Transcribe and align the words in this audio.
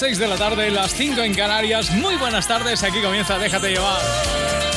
Las 0.00 0.08
6 0.08 0.18
de 0.18 0.28
la 0.28 0.36
tarde, 0.38 0.70
las 0.70 0.94
5 0.94 1.20
en 1.20 1.34
Canarias. 1.34 1.90
Muy 1.90 2.16
buenas 2.16 2.48
tardes, 2.48 2.82
aquí 2.82 3.02
comienza 3.02 3.38
Déjate 3.38 3.68
llevar. 3.68 4.00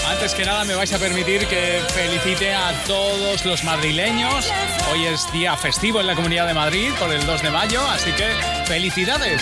Antes 0.10 0.36
que 0.36 0.44
nada 0.44 0.66
me 0.66 0.76
vais 0.76 0.92
a 0.92 1.00
permitir 1.00 1.48
que 1.48 1.82
felicite 1.94 2.54
a 2.54 2.74
todos 2.86 3.46
los 3.46 3.64
madrileños. 3.64 4.52
Hoy 4.92 5.06
es 5.06 5.32
día 5.32 5.56
festivo 5.56 6.02
en 6.02 6.08
la 6.08 6.16
Comunidad 6.16 6.46
de 6.46 6.54
Madrid 6.54 6.92
por 7.00 7.10
el 7.10 7.26
2 7.26 7.42
de 7.42 7.50
mayo, 7.52 7.80
así 7.88 8.12
que 8.12 8.28
felicidades. 8.66 9.42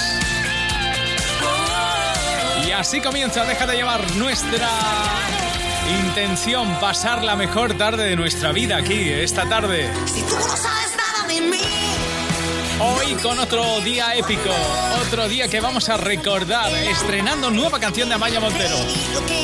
Y 2.68 2.72
así 2.74 3.02
comienza 3.02 3.44
Déjate 3.44 3.76
llevar 3.76 4.02
nuestra 4.18 4.70
intención, 6.06 6.80
pasar 6.80 7.24
la 7.24 7.36
mejor 7.36 7.74
tarde 7.74 8.04
de 8.04 8.16
nuestra 8.16 8.52
vida 8.52 8.78
aquí, 8.78 9.10
esta 9.10 9.50
tarde. 9.50 9.90
Si 10.06 10.22
Hoy 12.84 13.14
con 13.22 13.38
otro 13.38 13.80
día 13.82 14.16
épico, 14.16 14.50
otro 15.06 15.30
día 15.30 15.48
que 15.48 15.60
vamos 15.60 15.88
a 15.90 15.98
recordar, 15.98 16.74
estrenando 16.74 17.52
nueva 17.52 17.80
canción 17.80 18.10
de 18.10 18.16
Amaya 18.16 18.40
Montero. 18.40 18.76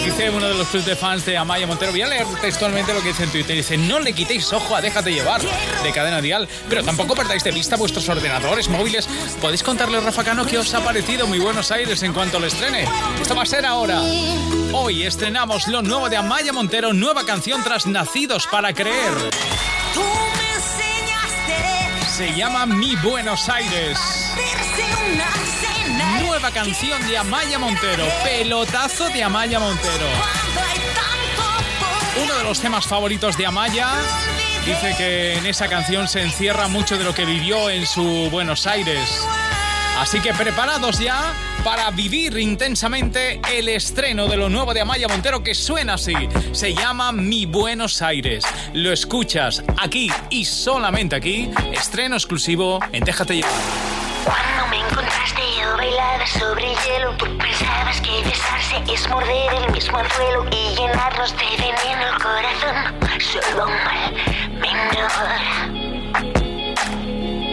Dice 0.04 0.32
uno 0.32 0.48
de 0.48 0.56
los 0.56 0.68
clubs 0.70 0.88
de 0.88 0.96
fans 0.96 1.24
de 1.24 1.38
Amaya 1.38 1.68
Montero, 1.68 1.92
voy 1.92 2.02
a 2.02 2.08
leer 2.08 2.26
textualmente 2.42 2.96
lo 2.96 3.02
que 3.02 3.10
dice 3.10 3.26
en 3.26 3.30
Twitter, 3.30 3.56
dice, 3.56 3.78
no 3.78 4.00
le 4.00 4.14
quitéis 4.14 4.52
ojo 4.54 4.76
a 4.76 4.82
Déjate 4.82 5.12
llevar, 5.12 5.42
de 5.42 5.92
cadena 5.92 6.20
dial, 6.20 6.48
pero 6.68 6.84
tampoco 6.84 7.14
perdáis 7.16 7.44
de 7.44 7.52
vista 7.52 7.76
vuestros 7.76 8.10
ordenadores 8.10 8.70
móviles. 8.70 9.08
¿Podéis 9.40 9.62
contarle, 9.62 10.00
Rafa 10.00 10.24
Cano, 10.24 10.48
qué 10.48 10.58
os 10.58 10.74
ha 10.74 10.84
parecido 10.84 11.28
Muy 11.28 11.38
Buenos 11.38 11.70
Aires 11.70 12.02
en 12.02 12.14
cuanto 12.14 12.40
lo 12.40 12.48
estrene? 12.48 12.88
Esto 13.22 13.36
va 13.36 13.44
a 13.44 13.46
ser 13.46 13.68
ahora. 13.68 14.02
Hoy 14.74 15.04
estrenamos 15.04 15.68
lo 15.68 15.84
nuevo 15.84 16.10
de 16.10 16.18
Amaya 16.18 16.54
Montero, 16.54 16.92
nueva 16.92 17.24
canción 17.24 17.64
tras 17.64 17.86
Nacidos 17.86 18.48
para 18.48 18.74
Creer. 18.74 19.14
Se 22.18 22.34
llama 22.34 22.66
Mi 22.66 22.96
Buenos 22.96 23.48
Aires. 23.48 24.00
Nueva 26.20 26.50
canción 26.50 27.00
de 27.08 27.16
Amaya 27.16 27.60
Montero, 27.60 28.06
pelotazo 28.24 29.08
de 29.10 29.24
Amaya 29.24 29.60
Montero. 29.60 30.08
Uno 32.24 32.36
de 32.40 32.44
los 32.44 32.60
temas 32.60 32.88
favoritos 32.88 33.38
de 33.38 33.46
Amaya 33.46 33.90
dice 34.66 34.96
que 34.98 35.38
en 35.38 35.46
esa 35.46 35.68
canción 35.68 36.08
se 36.08 36.24
encierra 36.24 36.68
mucho 36.68 36.98
de 36.98 37.04
lo 37.04 37.14
que 37.14 37.24
vivió 37.24 37.70
en 37.70 37.86
su 37.86 38.32
Buenos 38.32 38.66
Aires. 38.66 39.24
Así 40.00 40.20
que 40.20 40.34
preparados 40.34 41.00
ya 41.00 41.34
para 41.64 41.90
vivir 41.90 42.38
intensamente 42.38 43.42
el 43.52 43.68
estreno 43.68 44.28
de 44.28 44.38
lo 44.38 44.48
nuevo 44.48 44.74
de 44.74 44.82
Amaya 44.82 45.08
Montero 45.08 45.44
que 45.44 45.56
suena 45.56 45.96
así. 45.96 46.14
Se 46.52 46.74
llama 46.74 47.12
Mi 47.12 47.46
Buenos 47.46 48.02
Aires. 48.02 48.46
Lo 48.74 48.94
escuchas 48.94 49.64
aquí 49.78 50.12
y 50.30 50.46
solamente 50.46 51.16
aquí. 51.16 51.50
Estreno 51.74 52.16
exclusivo 52.16 52.80
en 52.92 53.04
Déjate 53.04 53.38
llevar. 53.38 53.52
Cuando 54.24 54.68
me 54.68 54.80
encontraste 54.80 55.42
yo 55.60 55.78
bailaba 55.78 56.28
sobre 56.28 56.72
el 56.72 56.78
hielo 56.80 57.12
Tú 57.18 57.26
pensabas 57.38 58.00
que 58.02 58.24
besarse 58.24 58.94
es 58.94 59.10
morder 59.10 59.54
el 59.64 59.72
mismo 59.72 59.98
anzuelo 59.98 60.46
Y 60.52 60.76
llenarnos 60.76 61.32
de 61.32 61.46
veneno 61.58 62.08
el 62.14 62.22
corazón 62.22 63.20
Solo 63.20 63.66
un 63.66 63.84
mal 63.84 64.14
menor 64.60 65.77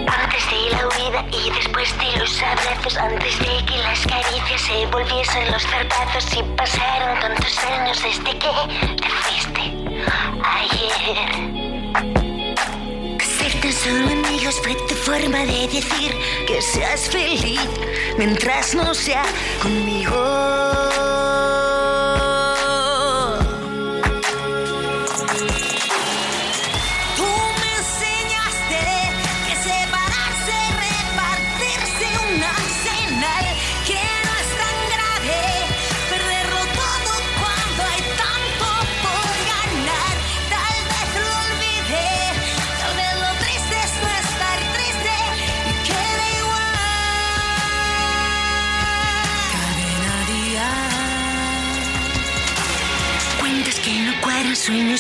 Antes 0.07 0.51
de 0.51 0.71
la 0.77 0.89
huida 0.89 1.25
y 1.31 1.51
después 1.51 1.97
de 1.99 2.19
los 2.19 2.43
abrazos 2.43 2.97
Antes 2.97 3.39
de 3.39 3.65
que 3.67 3.79
las 3.79 4.07
caricias 4.07 4.61
se 4.61 4.87
volviesen 4.87 5.51
los 5.51 5.63
zarpazos 5.63 6.27
Y 6.37 6.43
pasaron 6.57 7.21
tantos 7.21 7.59
años 7.65 8.03
desde 8.03 8.39
que 8.39 8.49
te 8.97 9.11
fuiste 9.11 9.63
ayer 10.43 11.65
ser 13.19 13.61
tan 13.61 13.73
solo 13.73 14.09
amigos 14.09 14.61
fue 14.63 14.75
tu 14.89 14.95
forma 14.95 15.39
de 15.39 15.69
decir 15.69 16.15
que 16.47 16.61
seas 16.61 17.09
feliz 17.09 17.61
mientras 18.19 18.75
no 18.75 18.95
sea 18.95 19.25
conmigo. 19.63 21.04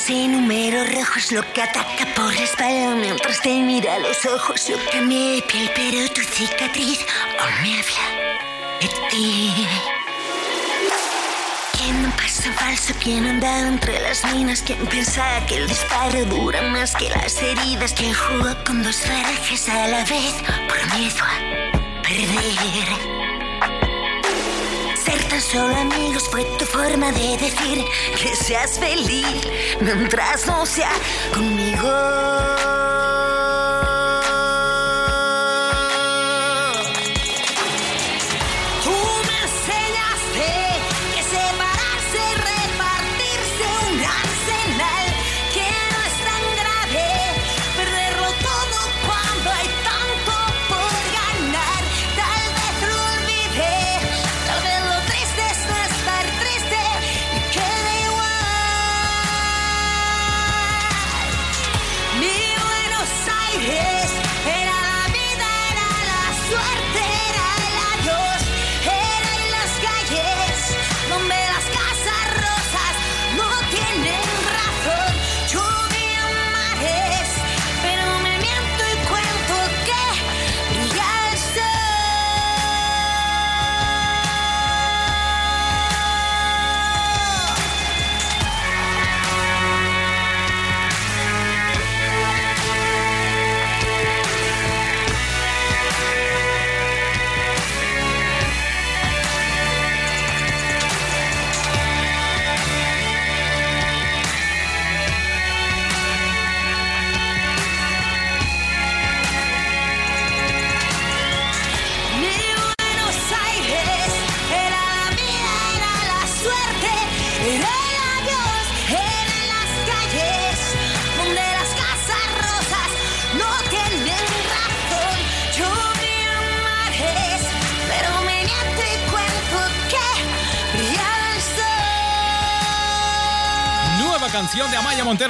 Sueños 0.05 0.11
y 0.11 0.29
números 0.29 0.95
rojos, 0.95 1.33
lo 1.33 1.43
que 1.53 1.63
ataca 1.63 2.07
por 2.15 2.35
la 2.35 2.43
espalda 2.43 2.95
mientras 2.95 3.41
te 3.41 3.55
mira 3.61 3.95
a 3.95 3.99
los 3.99 4.25
ojos. 4.27 4.67
Yo 4.67 4.77
cambié 4.93 5.37
de 5.37 5.43
piel, 5.43 5.71
pero 5.75 6.09
tu 6.13 6.23
cicatriz 6.23 7.01
aún 7.41 7.63
me 7.63 7.79
habla 7.79 8.81
de 8.81 8.89
ti. 9.11 9.67
¿Quién 11.77 12.13
pasa 12.13 12.53
falso? 12.53 12.95
¿Quién 13.03 13.27
andaba 13.27 13.69
entre 13.69 14.01
las 14.01 14.25
minas? 14.33 14.63
¿Quién 14.63 14.87
pensaba 14.87 15.45
que 15.47 15.57
el 15.57 15.69
disparo 15.69 16.25
dura 16.27 16.63
más 16.63 16.95
que 16.97 17.09
las 17.11 17.41
heridas? 17.43 17.93
¿Quién 17.93 18.15
jugó 18.15 18.55
con 18.65 18.83
dos 18.83 19.01
barajas 19.07 19.69
a 19.69 19.89
la 19.89 20.05
vez 20.05 20.35
por 20.69 20.99
miedo 20.99 21.25
a 21.25 22.03
perder? 22.03 23.34
Ser 25.05 25.23
tan 25.29 25.41
solo 25.41 25.77
amigos 25.77 26.29
fue 26.31 26.45
tu 26.59 26.65
forma 26.65 27.13
de 27.13 27.37
decir 27.37 27.85
que 28.19 28.35
seas 28.35 28.79
feliz 28.79 29.43
mientras 29.81 30.47
no 30.47 30.65
sea 30.65 30.93
conmigo. 31.35 32.94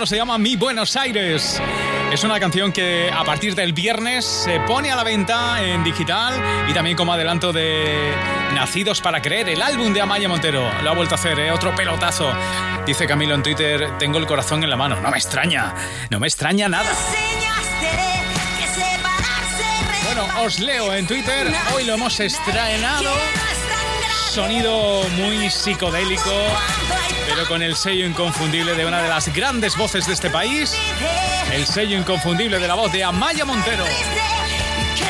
Montero 0.05 0.07
se 0.07 0.17
llama 0.17 0.37
Mi 0.37 0.57
Buenos 0.57 0.97
Aires. 0.97 1.61
Es 2.13 2.25
una 2.25 2.39
canción 2.39 2.73
que 2.73 3.11
a 3.11 3.25
partir 3.25 3.55
del 3.55 3.73
viernes 3.73 4.25
se 4.27 4.61
pone 4.61 4.91
a 4.91 4.97
la 4.97 5.03
venta 5.03 5.63
en 5.63 5.83
digital 5.83 6.35
y 6.69 6.75
también 6.75 6.95
como 6.95 7.15
adelanto 7.15 7.55
de 7.55 8.13
Nacidos 8.55 9.01
para 9.01 9.23
Creer, 9.23 9.49
el 9.49 9.63
álbum 9.63 9.95
de 9.95 10.03
Amaya 10.03 10.29
Montero. 10.29 10.71
Lo 10.83 10.91
ha 10.91 10.95
vuelto 10.95 11.15
a 11.15 11.19
hacer, 11.19 11.39
¿eh? 11.39 11.51
otro 11.51 11.75
pelotazo. 11.75 12.31
Dice 12.87 13.07
Camilo 13.07 13.35
en 13.35 13.43
Twitter, 13.43 13.97
tengo 13.99 14.19
el 14.19 14.27
corazón 14.27 14.63
en 14.63 14.69
la 14.69 14.77
mano. 14.77 15.01
No 15.01 15.11
me 15.11 15.17
extraña, 15.17 15.75
no 16.11 16.21
me 16.21 16.27
extraña 16.27 16.69
nada. 16.69 16.91
Bueno, 20.05 20.27
os 20.45 20.59
leo 20.61 20.93
en 20.93 21.07
Twitter, 21.07 21.51
hoy 21.75 21.85
lo 21.85 21.95
hemos 21.95 22.21
estrenado. 22.21 23.11
Sonido 24.35 25.09
muy 25.11 25.49
psicodélico, 25.49 26.33
pero 27.29 27.47
con 27.47 27.63
el 27.63 27.77
sello 27.77 28.05
inconfundible 28.05 28.75
de 28.75 28.85
una 28.85 29.01
de 29.01 29.09
las 29.09 29.33
grandes 29.33 29.77
voces 29.77 30.09
de 30.09 30.13
este 30.13 30.29
país. 30.29 30.77
El 31.53 31.65
sello 31.65 31.97
inconfundible 31.97 32.59
de 32.59 32.67
la 32.67 32.75
voz 32.75 32.91
de 32.91 33.05
Amaya 33.05 33.45
Montero. 33.45 33.85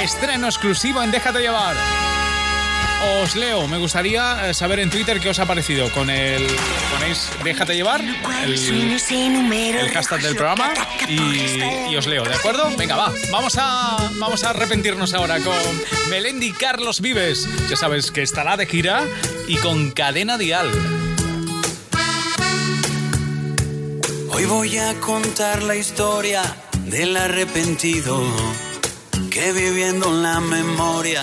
Estreno 0.02 0.46
exclusivo 0.46 1.02
en 1.02 1.10
Déjate 1.10 1.38
llevar 1.38 1.74
os 3.22 3.36
leo. 3.36 3.66
Me 3.68 3.78
gustaría 3.78 4.48
eh, 4.48 4.54
saber 4.54 4.80
en 4.80 4.90
Twitter 4.90 5.20
qué 5.20 5.30
os 5.30 5.38
ha 5.38 5.46
parecido 5.46 5.90
con 5.92 6.10
el. 6.10 6.46
Ponéis 6.90 7.30
Déjate 7.42 7.74
llevar, 7.74 8.00
el, 8.00 9.90
hashtag 9.90 10.22
del 10.22 10.36
programa 10.36 10.72
y, 11.08 11.94
os 11.96 12.06
leo, 12.06 12.24
¿de 12.24 12.34
acuerdo? 12.34 12.70
Venga, 12.76 12.96
va. 12.96 13.12
Vamos 13.30 13.56
a, 13.58 14.10
vamos 14.18 14.44
a 14.44 14.50
arrepentirnos 14.50 15.14
ahora 15.14 15.38
con 15.40 15.54
Melendi 16.08 16.52
Carlos 16.52 17.00
Vives. 17.00 17.48
Ya 17.68 17.76
sabes 17.76 18.10
que 18.10 18.22
estará 18.22 18.56
de 18.56 18.66
gira 18.66 19.04
y 19.46 19.56
con 19.56 19.90
cadena 19.90 20.38
dial. 20.38 20.70
Hoy 24.30 24.44
voy 24.46 24.78
a 24.78 24.94
contar 25.00 25.62
la 25.62 25.76
historia 25.76 26.42
del 26.86 27.16
arrepentido 27.16 28.22
que 29.30 29.52
viviendo 29.52 30.08
en 30.08 30.22
la 30.22 30.40
memoria 30.40 31.22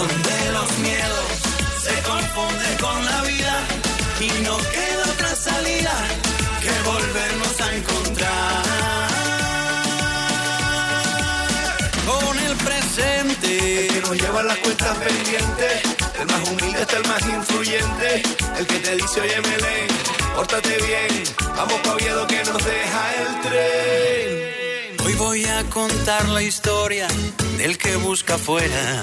donde 0.00 0.52
los 0.52 0.78
miedos 0.78 1.28
se 1.84 1.94
confunden 2.02 2.74
con 2.78 3.04
la 3.04 3.22
vida 3.22 3.54
y 4.20 4.28
no 4.44 4.56
queda 4.56 5.02
otra 5.12 5.36
salida 5.36 5.94
que 6.62 6.72
volvernos 6.88 7.60
a 7.60 7.74
encontrar 7.76 8.62
con 12.06 12.38
el 12.38 12.56
presente. 12.56 13.86
El 13.86 13.92
que 13.92 14.00
nos 14.00 14.16
lleva 14.22 14.42
las 14.42 14.58
cuentas 14.58 14.96
pendientes, 14.98 15.82
el 16.20 16.26
más 16.26 16.48
humilde 16.48 16.80
está 16.80 16.96
el 16.96 17.08
más 17.08 17.22
influyente, 17.26 18.22
el 18.58 18.66
que 18.66 18.78
te 18.78 18.96
dice 18.96 19.20
oye 19.20 19.40
Melén, 19.42 19.88
pórtate 20.34 20.76
bien, 20.88 21.24
vamos 21.56 21.80
pa' 21.84 21.96
que 22.26 22.44
nos 22.44 22.64
deja 22.64 23.02
el 23.20 23.40
tren. 23.42 25.06
Hoy 25.06 25.14
voy 25.14 25.44
a 25.44 25.62
contar 25.64 26.26
la 26.30 26.42
historia 26.42 27.06
del 27.58 27.76
que 27.76 27.96
busca 27.96 28.36
afuera 28.36 29.02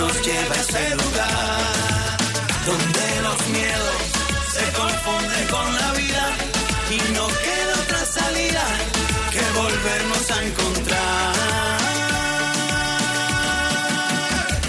nos 0.00 0.14
lleva 0.22 0.54
a 0.54 0.60
ese 0.60 0.96
lugar 0.96 2.16
donde 2.64 3.06
los 3.22 3.48
miedos 3.48 4.00
se 4.54 4.64
confunden 4.72 5.46
con 5.48 5.76
la 5.76 5.92
vida 5.92 6.24
y 6.90 7.12
no 7.12 7.26
queda 7.28 7.72
otra 7.84 8.02
salida 8.06 8.64
que 9.30 9.42
volvernos 9.60 10.30
a 10.30 10.44
encontrar 10.48 11.34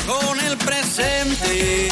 con 0.05 0.39
el 0.47 0.57
presente. 0.57 1.89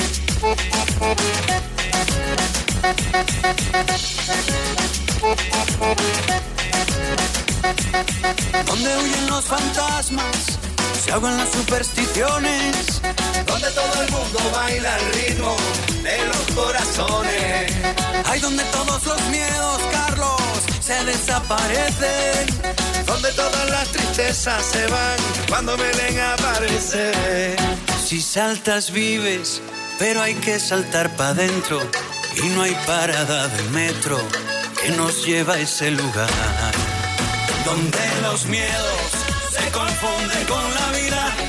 Donde 8.65 8.97
huyen 8.97 9.27
los 9.27 9.45
fantasmas 9.45 10.59
se 11.03 11.12
ahogan 11.13 11.38
las 11.38 11.50
supersticiones, 11.50 13.01
donde 13.45 13.69
todo 13.71 14.03
el 14.03 14.12
mundo 14.12 14.39
baila 14.53 14.95
al 14.95 15.13
ritmo 15.13 15.56
de 16.03 16.18
los 16.28 16.56
corazones. 16.56 17.73
Hay 18.25 18.40
donde 18.40 18.64
todos 18.66 19.06
los 19.06 19.21
miedos, 19.28 19.81
Carlos, 19.92 20.42
se 20.80 21.04
desaparecen, 21.06 22.47
donde 23.06 23.31
todas 23.33 23.69
las 23.69 23.87
tristezas 23.90 24.66
se 24.66 24.85
van 24.87 25.18
cuando 25.47 25.78
Belén 25.78 26.19
aparece. 26.19 27.56
Si 28.06 28.21
saltas 28.21 28.92
vives, 28.92 29.61
pero 29.97 30.21
hay 30.21 30.35
que 30.35 30.59
saltar 30.59 31.16
para 31.16 31.31
adentro 31.31 31.81
y 32.44 32.47
no 32.49 32.64
hay 32.64 32.75
parada 32.85 33.47
de 33.47 33.64
metro 33.69 34.18
que 34.81 34.90
nos 34.92 35.25
lleva 35.25 35.56
a 35.56 35.59
ese 35.59 35.92
lugar 35.92 36.30
donde 37.66 37.99
los 38.23 38.45
miedos 38.45 39.11
se 39.52 39.71
confunde 39.71 40.45
con 40.47 40.64
la 40.73 40.92
vida 40.97 41.48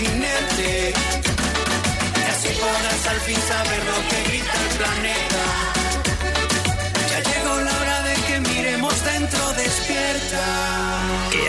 Inerte. 0.00 0.92
Y 2.16 2.30
así 2.30 2.48
podrás 2.60 3.06
al 3.06 3.20
fin 3.20 3.40
saber 3.48 3.80
lo 3.84 3.98
que 4.08 4.15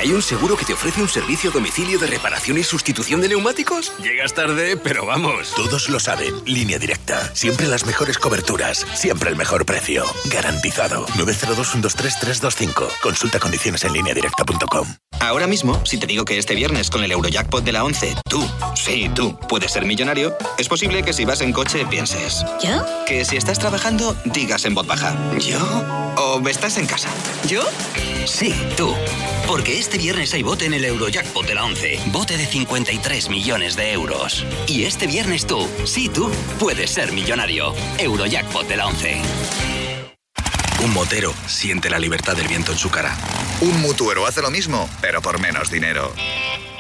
hay 0.08 0.14
un 0.14 0.22
seguro 0.22 0.56
que 0.56 0.64
te 0.64 0.72
ofrece 0.72 1.02
un 1.02 1.10
servicio 1.10 1.50
a 1.50 1.54
domicilio 1.54 2.00
de 2.00 2.08
reparación 2.08 2.58
y 2.58 2.64
sustitución 2.64 3.20
de 3.20 3.28
neumáticos? 3.28 3.92
Llegas 4.02 4.34
tarde, 4.34 4.78
pero 4.78 5.06
vamos. 5.06 5.54
Todos 5.54 5.90
lo 5.90 6.00
saben. 6.00 6.34
Línea 6.46 6.80
directa. 6.80 7.36
Siempre 7.36 7.68
las 7.68 7.86
mejores 7.86 8.18
coberturas. 8.18 8.86
Siempre 8.94 9.30
el 9.30 9.36
mejor 9.36 9.66
precio. 9.66 10.06
Garantizado. 10.32 11.06
902-123-325. 11.08 12.88
Consulta 13.02 13.40
condiciones 13.40 13.84
en 13.84 13.92
línea 13.92 14.14
directa.com. 14.14 14.88
Ahora 15.20 15.46
mismo, 15.46 15.86
si 15.86 15.98
te 15.98 16.08
digo 16.08 16.24
que 16.24 16.38
este 16.38 16.56
viernes 16.56 16.90
con 16.90 17.04
el 17.04 17.12
Eurojackpot 17.12 17.66
de 17.66 17.74
la 17.74 17.84
11, 17.84 18.16
tú, 18.30 18.50
sí, 18.76 19.12
tú, 19.14 19.38
puedes 19.50 19.74
ser 19.74 19.84
millonario, 19.84 20.38
es 20.58 20.70
posible 20.70 21.04
que 21.04 21.12
si 21.12 21.26
vas 21.26 21.42
en 21.42 21.52
coche 21.52 21.86
pienses. 21.86 22.46
¿Yo? 22.64 22.86
Que 23.06 23.26
si 23.26 23.36
estás 23.36 23.60
trabajando, 23.60 24.16
digas 24.24 24.64
en 24.64 24.74
voz 24.74 24.88
baja. 24.88 25.18
¿Yo? 25.38 25.60
O 26.16 26.48
estás 26.48 26.78
en 26.78 26.86
casa. 26.86 27.10
¿Yo? 27.46 27.68
Sí, 28.26 28.54
tú. 28.78 28.94
Porque 29.48 29.80
este 29.80 29.98
viernes 29.98 30.34
hay 30.34 30.44
bote 30.44 30.66
en 30.66 30.74
el 30.74 30.84
Eurojackpot 30.84 31.48
de 31.48 31.56
la 31.56 31.64
11. 31.64 32.00
Bote 32.08 32.38
de 32.38 32.46
53 32.46 33.30
millones 33.30 33.78
de 33.78 33.94
euros. 33.94 34.46
Y 34.68 34.84
este 34.84 35.08
viernes 35.08 35.48
tú, 35.48 35.66
sí 35.86 36.10
tú, 36.10 36.30
puedes 36.60 36.92
ser 36.92 37.14
millonario. 37.14 37.74
Eurojackpot 37.98 38.68
de 38.68 38.76
la 38.76 38.88
11. 38.88 39.22
Un 40.84 40.94
motero 40.94 41.34
siente 41.48 41.90
la 41.90 41.98
libertad 41.98 42.36
del 42.36 42.50
viento 42.50 42.74
en 42.74 42.78
su 42.78 42.90
cara. 42.90 43.18
Un 43.62 43.82
mutuero 43.82 44.28
hace 44.28 44.42
lo 44.42 44.52
mismo, 44.52 44.90
pero 45.00 45.22
por 45.22 45.40
menos 45.40 45.72
dinero. 45.72 46.14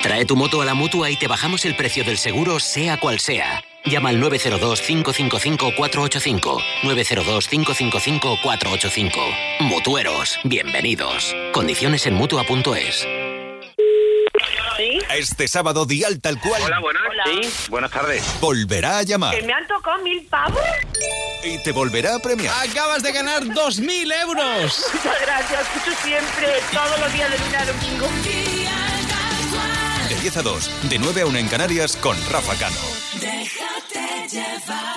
Trae 0.03 0.25
tu 0.25 0.35
moto 0.35 0.61
a 0.61 0.65
la 0.65 0.73
mutua 0.73 1.09
y 1.09 1.15
te 1.15 1.27
bajamos 1.27 1.63
el 1.65 1.75
precio 1.75 2.03
del 2.03 2.17
seguro, 2.17 2.59
sea 2.59 2.99
cual 2.99 3.19
sea. 3.19 3.63
Llama 3.89 4.09
al 4.09 4.21
902-555-485. 4.21 6.61
902-555-485. 6.83 9.11
Mutueros, 9.61 10.37
bienvenidos. 10.43 11.33
Condiciones 11.53 12.05
en 12.05 12.15
mutua.es. 12.15 13.07
Este 15.09 15.47
sábado 15.47 15.85
Dial 15.85 16.19
tal 16.21 16.39
cual. 16.39 16.61
Hola, 16.63 16.79
buenas. 16.79 17.01
Sí, 17.25 17.41
buenas 17.69 17.89
tardes. 17.91 18.23
Volverá 18.39 18.99
a 18.99 19.03
llamar. 19.03 19.35
¿Que 19.35 19.41
me 19.41 19.51
han 19.53 19.65
tocado 19.67 20.01
mil 20.03 20.21
pavos? 20.25 20.61
Y 21.43 21.57
te 21.63 21.71
volverá 21.71 22.15
a 22.15 22.19
premiar. 22.19 22.53
Acabas 22.69 23.01
de 23.03 23.11
ganar 23.11 23.43
2.000 23.43 24.13
euros. 24.21 24.85
Muchas 24.93 25.21
gracias. 25.21 25.61
Escucho 25.61 25.91
siempre, 26.03 26.47
todos 26.71 26.99
los 26.99 27.11
días 27.13 27.31
de 27.31 27.37
lunes 27.39 27.55
a 27.55 27.65
domingo. 27.65 28.07
De 30.09 30.15
10 30.15 30.37
a 30.37 30.41
2, 30.41 30.89
de 30.89 30.99
9 30.99 31.21
a 31.21 31.25
1 31.25 31.37
en 31.37 31.47
Canarias 31.47 31.95
con 31.97 32.17
Rafa 32.29 32.55
Cano. 32.55 32.96
Déjate 33.19 34.27
llevar. 34.31 34.87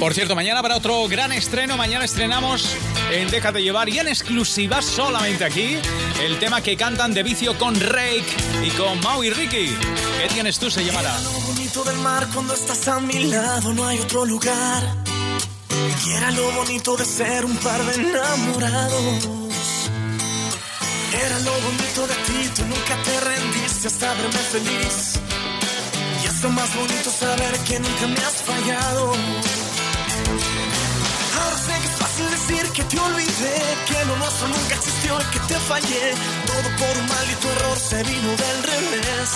Por 0.00 0.14
cierto, 0.14 0.34
mañana 0.34 0.58
habrá 0.58 0.76
otro 0.76 1.06
gran 1.06 1.30
estreno. 1.32 1.76
Mañana 1.76 2.04
estrenamos 2.04 2.76
en 3.12 3.30
Déjate 3.30 3.62
llevar 3.62 3.88
y 3.88 4.00
en 4.00 4.08
exclusiva 4.08 4.82
solamente 4.82 5.44
aquí 5.44 5.78
el 6.20 6.38
tema 6.40 6.60
que 6.60 6.76
cantan 6.76 7.14
de 7.14 7.22
vicio 7.22 7.56
con 7.56 7.78
Rake 7.78 8.26
y 8.64 8.70
con 8.70 8.98
Mau 9.00 9.22
y 9.22 9.30
Ricky. 9.30 9.76
¿Qué 10.20 10.28
tienes 10.32 10.58
tú? 10.58 10.70
Se 10.70 10.84
llamará. 10.84 11.16
Lo 11.20 11.30
bonito 11.30 11.84
del 11.84 11.98
mar 11.98 12.26
cuando 12.34 12.54
estás 12.54 12.88
a 12.88 12.98
mi 12.98 13.24
lado, 13.24 13.72
no 13.74 13.86
hay 13.86 14.00
otro 14.00 14.24
lugar. 14.24 14.82
Y 16.04 16.12
era 16.12 16.32
lo 16.32 16.50
bonito 16.50 16.96
de 16.96 17.04
ser 17.04 17.44
un 17.44 17.56
par 17.58 17.80
de 17.84 18.02
enamorados. 18.02 19.28
Era 21.12 21.38
lo 21.40 21.52
bonito 21.60 22.06
de 22.08 22.14
ti, 22.14 22.50
tú 22.56 22.62
nunca 22.66 22.96
te 23.04 23.20
rendiste 23.20 23.86
hasta 23.86 24.14
verme 24.14 24.38
feliz. 24.38 25.20
Lo 26.42 26.50
más 26.50 26.74
bonito 26.74 27.08
saber 27.08 27.56
que 27.60 27.78
nunca 27.78 28.06
me 28.08 28.16
has 28.16 28.42
fallado. 28.42 29.12
Ahora 31.38 31.56
sé 31.56 31.72
que 31.80 31.86
es 31.86 31.96
fácil 32.02 32.30
decir 32.30 32.72
que 32.72 32.82
te 32.82 32.98
olvidé, 32.98 33.58
que 33.86 34.04
lo 34.06 34.16
nuestro 34.16 34.48
nunca 34.48 34.74
existió 34.74 35.20
y 35.20 35.24
que 35.30 35.38
te 35.46 35.54
fallé. 35.60 36.14
Todo 36.46 36.68
por 36.80 36.98
un 36.98 37.06
maldito 37.06 37.48
error 37.48 37.78
se 37.78 38.02
vino 38.02 38.28
del 38.28 38.62
revés. 38.64 39.30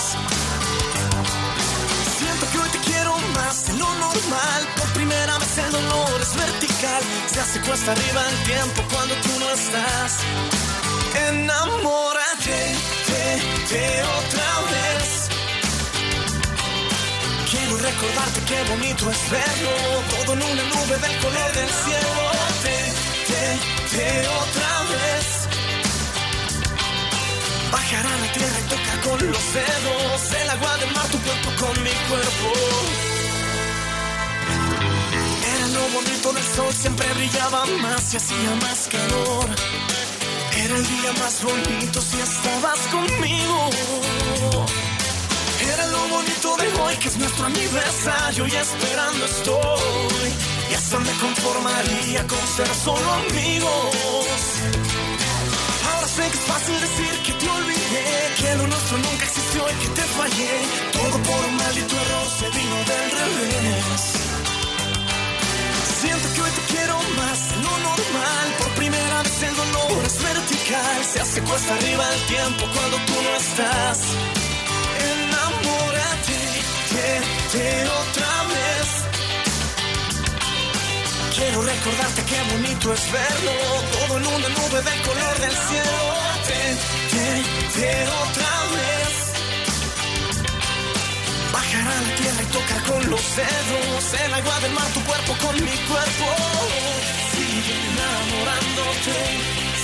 Siento 2.19 2.45
que 2.51 2.57
hoy 2.59 2.69
te 2.71 2.79
quiero 2.79 3.17
más 3.35 3.67
de 3.67 3.73
lo 3.73 3.89
normal. 3.95 4.67
Por 4.75 4.87
primera 4.91 5.37
vez 5.37 5.57
el 5.59 5.71
dolor 5.71 6.21
es 6.21 6.35
vertical. 6.35 7.01
Se 7.31 7.39
hace 7.39 7.61
cuesta 7.61 7.93
arriba 7.93 8.21
el 8.31 8.43
tiempo 8.43 8.83
cuando 8.91 9.15
tú 9.15 9.39
no 9.39 9.49
estás. 9.51 10.11
Enamórate 11.29 12.59
de, 13.07 13.77
de 13.77 14.03
otra 14.03 14.49
vez. 14.71 15.36
Recordarte 17.75 18.41
qué 18.47 18.63
bonito 18.69 19.11
es 19.11 19.29
verlo. 19.29 19.71
Todo 20.09 20.33
en 20.33 20.43
una 20.43 20.63
nube 20.63 20.97
del 20.97 21.17
color 21.19 21.51
del 21.53 21.69
cielo. 21.69 22.11
De, 22.63 22.77
de, 23.31 23.43
de 23.97 24.27
otra 24.27 24.71
vez. 24.93 25.27
Bajar 27.71 28.05
a 28.05 28.17
la 28.17 28.31
tierra 28.31 28.59
y 28.59 28.69
tocar 28.69 29.01
con 29.01 29.31
los 29.31 29.53
dedos 29.53 30.41
el 30.41 30.49
agua 30.49 30.77
del 30.77 30.91
mar, 30.93 31.07
tu 31.07 31.19
cuerpo 31.19 31.49
con 31.65 31.83
mi 31.83 31.95
cuerpo. 32.09 32.49
Era 35.55 35.67
lo 35.67 35.87
bonito 35.89 36.33
del 36.33 36.43
sol, 36.55 36.73
siempre 36.73 37.13
brillaba 37.13 37.65
más 37.81 38.13
y 38.13 38.17
hacía 38.17 38.55
más 38.61 38.87
calor. 38.87 39.49
Era 40.63 40.75
el 40.75 40.87
día 40.87 41.13
más 41.19 41.43
bonito 41.43 42.01
si 42.01 42.19
estabas 42.19 42.79
conmigo. 42.91 43.69
Era 45.73 45.85
lo 45.87 46.07
bonito 46.07 46.55
de 46.57 46.67
hoy, 46.81 46.95
que 46.97 47.09
es 47.09 47.17
nuestro 47.17 47.45
aniversario 47.45 48.47
y 48.47 48.55
esperando 48.55 49.25
estoy. 49.25 50.29
Y 50.71 50.73
hasta 50.73 50.99
me 50.99 51.11
conformaría 51.23 52.25
con 52.27 52.47
ser 52.55 52.67
solo 52.85 53.07
amigos. 53.13 54.37
Ahora 55.89 56.07
sé 56.07 56.23
que 56.31 56.37
es 56.37 56.45
fácil 56.53 56.79
decir 56.79 57.13
que 57.25 57.33
te 57.33 57.49
olvidé, 57.49 58.07
que 58.39 58.55
lo 58.55 58.67
nuestro 58.67 58.97
nunca 58.97 59.25
existió 59.25 59.61
y 59.69 59.75
que 59.81 59.89
te 59.97 60.03
fallé. 60.17 60.55
Todo 60.93 61.17
por 61.23 61.45
un 61.49 61.55
maldito 61.57 61.95
error 62.03 62.27
se 62.39 62.47
vino 62.57 62.77
del 62.91 63.11
revés. 63.19 64.01
Siento 66.01 66.27
que 66.33 66.41
hoy 66.41 66.51
te 66.51 66.61
quiero 66.73 66.95
más 67.19 67.39
lo 67.65 67.73
normal. 67.89 68.45
Por 68.59 68.69
primera 68.81 69.23
vez 69.23 69.43
el 69.43 69.55
dolor 69.55 70.05
es 70.05 70.23
vertical. 70.23 70.97
Se 71.11 71.19
hace 71.19 71.41
cuesta 71.41 71.73
arriba 71.73 72.05
el 72.13 72.21
tiempo 72.27 72.63
cuando 72.73 72.97
tú 73.07 73.15
no 73.21 73.35
estás. 73.35 74.36
De 77.53 77.69
otra 78.01 78.31
vez. 78.53 78.87
Quiero 81.35 81.61
recordarte 81.61 82.21
qué 82.23 82.39
bonito 82.51 82.93
es 82.93 83.11
verlo. 83.11 83.53
Todo 83.95 84.17
en 84.17 84.27
una 84.27 84.49
nube 84.49 84.79
del 84.89 85.01
color 85.07 85.35
del 85.39 85.55
cielo. 85.67 86.03
De, 86.47 86.59
de 87.79 87.91
otra 88.23 88.53
vez. 88.75 89.11
Bajar 91.53 91.87
a 91.87 92.01
la 92.01 92.15
tierra 92.15 92.41
y 92.43 92.45
tocar 92.57 92.81
con 92.83 93.09
los 93.11 93.25
dedos 93.35 94.03
el 94.25 94.33
agua 94.33 94.59
del 94.59 94.73
mar, 94.73 94.87
tu 94.93 95.01
cuerpo 95.03 95.33
con 95.45 95.55
mi 95.55 95.77
cuerpo. 95.89 96.27
Sigue 97.33 97.75
enamorándote, 97.91 99.17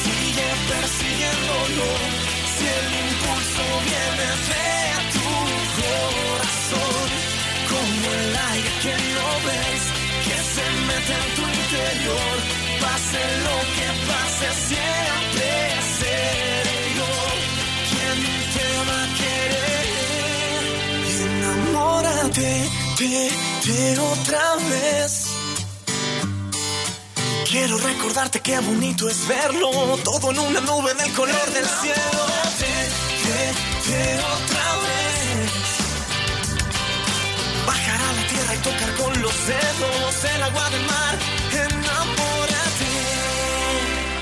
sigue 0.03 0.48
persiguiéndolo. 0.70 1.89
Si 2.53 2.65
el 2.80 2.88
impulso 3.08 3.63
viene 3.88 4.27
de 4.50 4.65
tu 5.13 5.30
corazón, 5.80 6.43
como 7.72 8.06
el 8.20 8.36
aire 8.51 8.72
que 8.84 8.94
no 9.15 9.27
ves, 9.48 9.82
que 10.25 10.38
se 10.53 10.65
mete 10.88 11.13
en 11.13 11.27
tu 11.36 11.44
interior. 11.62 12.36
Pase 12.82 13.22
lo 13.46 13.58
que 13.75 13.88
pase, 14.10 14.48
siempre 14.68 15.50
seré 16.00 16.80
yo 16.98 17.12
quien 17.92 18.18
te 18.56 18.68
va 18.89 19.00
a 19.03 19.08
querer. 19.22 20.63
Enamórate 21.27 22.51
de, 23.00 23.15
de 23.65 24.00
otra 24.00 24.46
vez. 24.70 25.12
Quiero 27.50 27.77
recordarte 27.77 28.39
qué 28.39 28.58
bonito 28.60 29.08
es 29.08 29.27
verlo, 29.27 29.70
todo 30.03 30.32
en 30.32 30.39
una 30.39 30.60
nube 30.62 30.94
del 30.96 31.13
color 31.13 31.51
del 31.53 31.65
cielo. 31.65 32.25
De, 32.60 32.74
de, 33.30 33.53
de 33.96 34.20
otra 34.20 34.73
tocar 38.63 38.96
con 38.96 39.22
los 39.22 39.48
dedos 39.48 40.25
el 40.36 40.43
agua 40.43 40.70
del 40.70 40.86
mar. 40.86 41.20
Enamórate. 41.51 42.91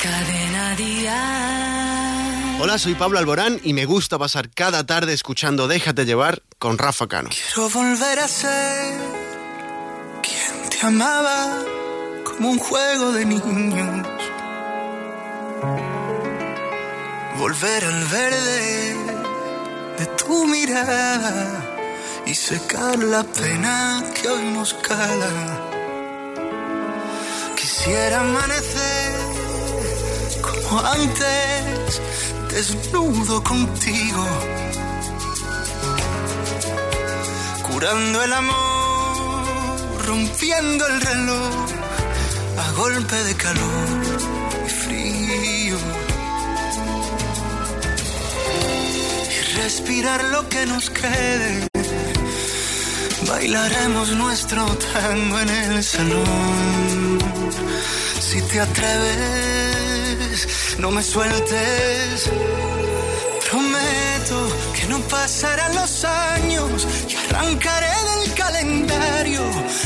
Cadena 0.01 0.75
Día. 0.75 2.57
Hola, 2.59 2.77
soy 2.77 2.95
Pablo 2.95 3.19
Alborán 3.19 3.59
y 3.63 3.73
me 3.73 3.85
gusta 3.85 4.19
pasar 4.19 4.49
cada 4.49 4.85
tarde 4.85 5.13
escuchando 5.13 5.67
Déjate 5.67 6.05
llevar 6.05 6.41
con 6.59 6.77
Rafa 6.77 7.07
Cano. 7.07 7.29
Quiero 7.29 7.69
volver 7.69 8.19
a 8.19 8.27
ser 8.27 8.99
quien 10.21 10.69
te 10.69 10.85
amaba 10.85 11.63
como 12.23 12.51
un 12.51 12.59
juego 12.59 13.11
de 13.13 13.25
niños. 13.25 14.07
Volver 17.37 17.85
al 17.85 18.05
verde 18.05 18.95
de 19.97 20.05
tu 20.17 20.45
mirada 20.45 21.70
y 22.31 22.33
secar 22.33 22.97
la 22.99 23.23
pena 23.23 24.01
que 24.15 24.29
hoy 24.29 24.43
nos 24.53 24.73
cala. 24.75 25.31
Quisiera 27.57 28.21
amanecer 28.21 29.11
como 30.41 30.79
antes, 30.79 32.01
desnudo 32.53 33.43
contigo, 33.43 34.25
curando 37.67 38.23
el 38.23 38.31
amor, 38.31 40.05
rompiendo 40.07 40.87
el 40.87 41.01
reloj 41.01 41.53
a 42.63 42.71
golpe 42.83 43.17
de 43.27 43.35
calor 43.35 43.89
y 44.65 44.69
frío. 44.69 45.77
Y 49.35 49.55
respirar 49.57 50.23
lo 50.25 50.47
que 50.47 50.65
nos 50.65 50.89
quede. 50.89 51.70
Bailaremos 53.27 54.11
nuestro 54.11 54.65
tango 54.93 55.39
en 55.39 55.49
el 55.49 55.83
salón. 55.83 57.19
Si 58.19 58.41
te 58.41 58.59
atreves, 58.59 60.47
no 60.79 60.91
me 60.91 61.03
sueltes 61.03 62.29
Prometo 63.51 64.47
que 64.73 64.87
no 64.87 64.99
pasarán 65.09 65.75
los 65.75 66.05
años 66.05 66.87
y 67.09 67.15
arrancaré 67.15 67.91
del 68.15 68.33
calendario 68.33 69.41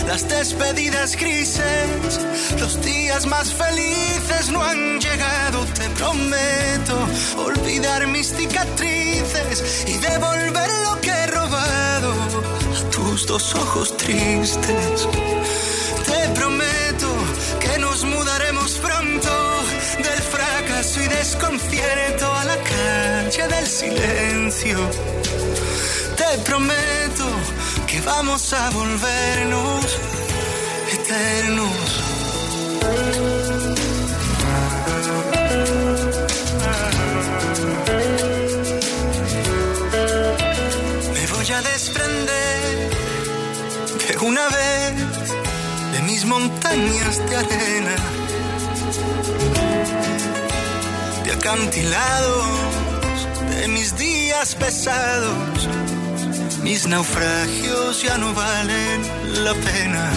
las 0.06 0.30
despedidas 0.30 1.15
grises. 1.15 2.20
Los 2.60 2.80
días 2.84 3.25
más 3.25 3.51
felices 3.51 4.51
no 4.51 4.63
han 4.63 5.00
llegado, 5.00 5.65
te 5.74 5.89
prometo 5.89 7.08
olvidar 7.38 8.06
mis 8.06 8.36
cicatrices 8.36 9.86
y 9.88 9.98
devolver 9.98 10.70
lo 10.84 11.01
que 11.01 11.25
tus 13.25 13.55
ojos 13.55 13.96
tristes. 13.98 15.08
Te 16.05 16.29
prometo 16.36 17.08
que 17.60 17.79
nos 17.79 18.03
mudaremos 18.03 18.74
pronto 18.74 19.29
del 19.98 20.22
fracaso 20.22 21.01
y 21.01 21.08
desconcierto 21.08 22.34
a 22.34 22.46
la 22.46 22.58
calle 22.58 23.48
del 23.48 23.67
silencio. 23.67 24.77
Te 26.17 26.38
prometo 26.44 27.25
que 27.88 28.01
vamos 28.01 28.53
a 28.53 28.70
volvernos 28.72 29.86
eternos. 30.91 31.72
Me 41.13 41.27
voy 41.27 41.51
a 41.51 41.62
desprender 41.62 42.94
una 44.22 44.45
vez 44.48 44.93
de 45.93 46.01
mis 46.03 46.25
montañas 46.25 47.17
de 47.29 47.36
arena, 47.36 47.95
de 51.24 51.31
acantilados, 51.31 52.48
de 53.50 53.67
mis 53.67 53.98
días 53.98 54.55
pesados. 54.55 55.69
Mis 56.63 56.88
naufragios 56.88 58.01
ya 58.01 58.17
no 58.17 58.34
valen 58.34 59.01
la 59.43 59.53
pena. 59.53 60.12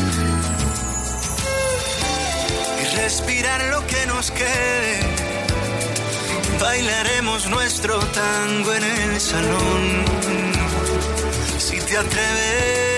Y 2.81 2.97
respirar 2.97 3.63
lo 3.67 3.87
que 3.87 4.07
nos 4.07 4.31
quede. 4.31 5.01
Bailaremos 6.61 7.49
nuestro 7.49 7.99
tango 7.99 8.75
en 8.75 8.85
el 8.85 9.21
salón. 9.21 10.05
Si 11.59 11.79
te 11.81 11.97
atreves, 11.99 12.98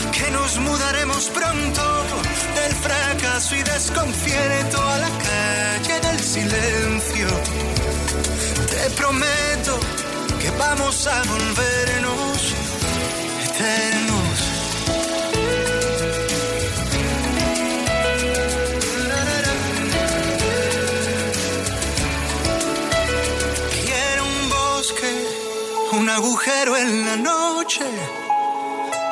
que 0.21 0.31
nos 0.31 0.59
mudaremos 0.59 1.29
pronto 1.29 1.83
del 2.55 2.73
fracaso 2.75 3.55
y 3.55 3.63
desconcierto 3.63 4.81
a 4.81 4.97
la 4.99 5.09
calle 5.09 5.99
del 5.99 6.19
silencio. 6.19 7.27
Te 8.71 8.89
prometo 8.91 9.79
que 10.39 10.49
vamos 10.51 11.07
a 11.07 11.23
volvernos 11.23 12.37
eternos. 13.47 14.37
Quiero 23.85 24.23
un 24.25 24.49
bosque, 24.49 25.11
un 25.93 26.09
agujero 26.09 26.77
en 26.77 27.05
la 27.05 27.15
noche, 27.17 27.85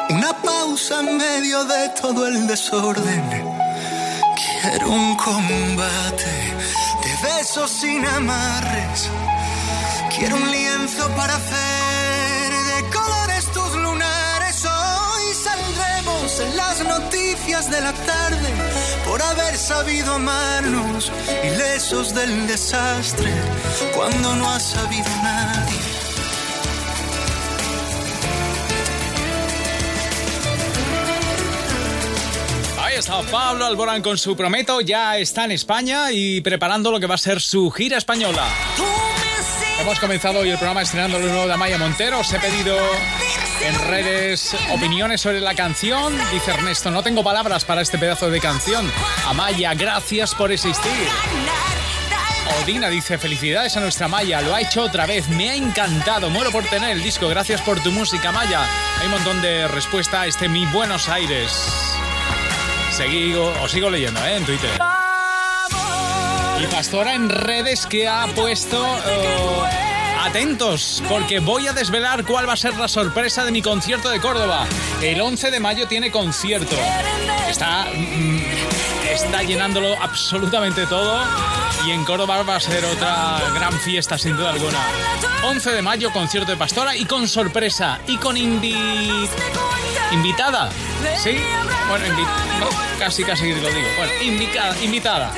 una 0.10 0.34
pausa 0.34 1.00
en 1.02 1.17
medio 1.17 1.63
de 1.65 1.89
todo 2.02 2.28
el 2.28 2.48
desorden. 2.48 3.24
Quiero 4.62 4.89
un 4.89 5.15
combate 5.15 6.34
de 7.04 7.28
besos 7.28 7.69
sin 7.69 8.06
amarres. 8.06 9.10
Quiero 10.15 10.36
un 10.36 10.52
lienzo 10.52 11.08
para 11.15 11.36
hacer 11.36 12.52
de 12.72 12.89
colores 12.89 13.45
tus 13.52 13.76
lunares. 13.76 14.65
Hoy 14.65 15.34
saldremos 15.34 16.39
en 16.39 16.58
las 16.58 16.84
noticias 16.84 17.69
de 17.69 17.82
la 17.82 17.93
tarde 17.93 18.50
por 19.06 19.22
haber 19.22 19.58
sabido 19.58 20.15
amarnos, 20.15 21.12
ilesos 21.43 22.13
del 22.15 22.48
desastre, 22.48 23.32
cuando 23.95 24.36
no 24.36 24.50
ha 24.50 24.60
sabido 24.60 25.10
nadie. 25.24 25.98
Ahí 32.99 33.01
está 33.01 33.21
Pablo 33.31 33.65
Alborán 33.65 34.01
con 34.01 34.17
su 34.17 34.35
Prometo, 34.35 34.81
ya 34.81 35.17
está 35.17 35.45
en 35.45 35.51
España 35.51 36.12
y 36.12 36.41
preparando 36.41 36.91
lo 36.91 36.99
que 36.99 37.07
va 37.07 37.15
a 37.15 37.17
ser 37.17 37.39
su 37.39 37.71
gira 37.71 37.97
española. 37.97 38.45
Hemos 39.79 39.97
comenzado 40.01 40.39
hoy 40.39 40.49
el 40.49 40.57
programa 40.57 40.81
estrenando 40.81 41.17
lo 41.17 41.27
nuevo 41.27 41.47
de 41.47 41.53
Amaya 41.53 41.77
Montero. 41.77 42.19
Os 42.19 42.33
he 42.33 42.39
pedido 42.39 42.77
en 43.65 43.88
redes 43.88 44.53
opiniones 44.73 45.21
sobre 45.21 45.39
la 45.39 45.55
canción. 45.55 46.13
Dice 46.33 46.51
Ernesto, 46.51 46.91
no 46.91 47.01
tengo 47.01 47.23
palabras 47.23 47.63
para 47.63 47.79
este 47.79 47.97
pedazo 47.97 48.29
de 48.29 48.41
canción. 48.41 48.91
Amaya, 49.25 49.73
gracias 49.75 50.35
por 50.35 50.51
existir. 50.51 51.07
Odina 52.62 52.89
dice, 52.89 53.17
felicidades 53.17 53.77
a 53.77 53.79
nuestra 53.79 54.09
Maya, 54.09 54.41
lo 54.41 54.53
ha 54.53 54.59
hecho 54.59 54.81
otra 54.81 55.05
vez, 55.05 55.29
me 55.29 55.49
ha 55.49 55.55
encantado, 55.55 56.29
muero 56.29 56.51
por 56.51 56.65
tener 56.65 56.89
el 56.89 57.01
disco, 57.01 57.29
gracias 57.29 57.62
por 57.62 57.81
tu 57.81 57.91
música 57.91 58.33
Maya. 58.33 58.65
Hay 58.99 59.05
un 59.05 59.13
montón 59.13 59.41
de 59.41 59.69
respuesta 59.69 60.21
a 60.21 60.27
este 60.27 60.49
Mi 60.49 60.65
Buenos 60.65 61.07
Aires. 61.07 61.88
Seguigo, 62.99 63.53
os 63.63 63.71
sigo 63.71 63.89
leyendo 63.89 64.19
¿eh? 64.25 64.35
en 64.35 64.45
Twitter. 64.45 64.69
Y 66.62 66.67
Pastora 66.67 67.13
en 67.15 67.29
redes 67.29 67.85
que 67.85 68.07
ha 68.09 68.27
puesto... 68.27 68.85
eh, 69.07 69.45
Atentos, 70.21 71.01
porque 71.07 71.39
voy 71.39 71.65
a 71.67 71.71
desvelar 71.73 72.25
cuál 72.25 72.47
va 72.47 72.51
a 72.53 72.57
ser 72.57 72.75
la 72.75 72.89
sorpresa 72.89 73.45
de 73.45 73.51
mi 73.53 73.62
concierto 73.62 74.09
de 74.09 74.19
Córdoba. 74.19 74.67
El 75.01 75.21
11 75.21 75.49
de 75.49 75.59
mayo 75.62 75.88
tiene 75.88 76.12
concierto. 76.12 76.75
Está, 77.49 77.85
mm, 77.95 78.41
está 79.09 79.43
llenándolo 79.43 79.95
absolutamente 80.01 80.85
todo 80.88 81.23
y 81.88 81.91
en 81.91 82.03
Córdoba 82.03 82.43
va 82.43 82.57
a 82.57 82.59
ser 82.59 82.83
otra 82.83 83.39
gran 83.55 83.71
fiesta 83.79 84.17
sin 84.17 84.35
duda 84.35 84.49
alguna. 84.49 84.79
11 85.45 85.71
de 85.71 85.81
mayo, 85.81 86.12
concierto 86.12 86.51
de 86.51 86.57
Pastora 86.57 86.97
y 86.97 87.05
con 87.05 87.25
sorpresa 87.25 87.99
y 88.05 88.17
con 88.17 88.35
invi- 88.35 89.29
invitada. 90.12 90.69
¿Sí? 91.22 91.38
Bueno, 91.88 92.06
invi- 92.06 92.60
no, 92.60 92.67
casi 92.98 93.24
casi 93.24 93.50
lo 93.54 93.67
digo. 93.69 93.88
Bueno, 93.98 94.12
indica- 94.24 94.76
invitada. 94.82 95.34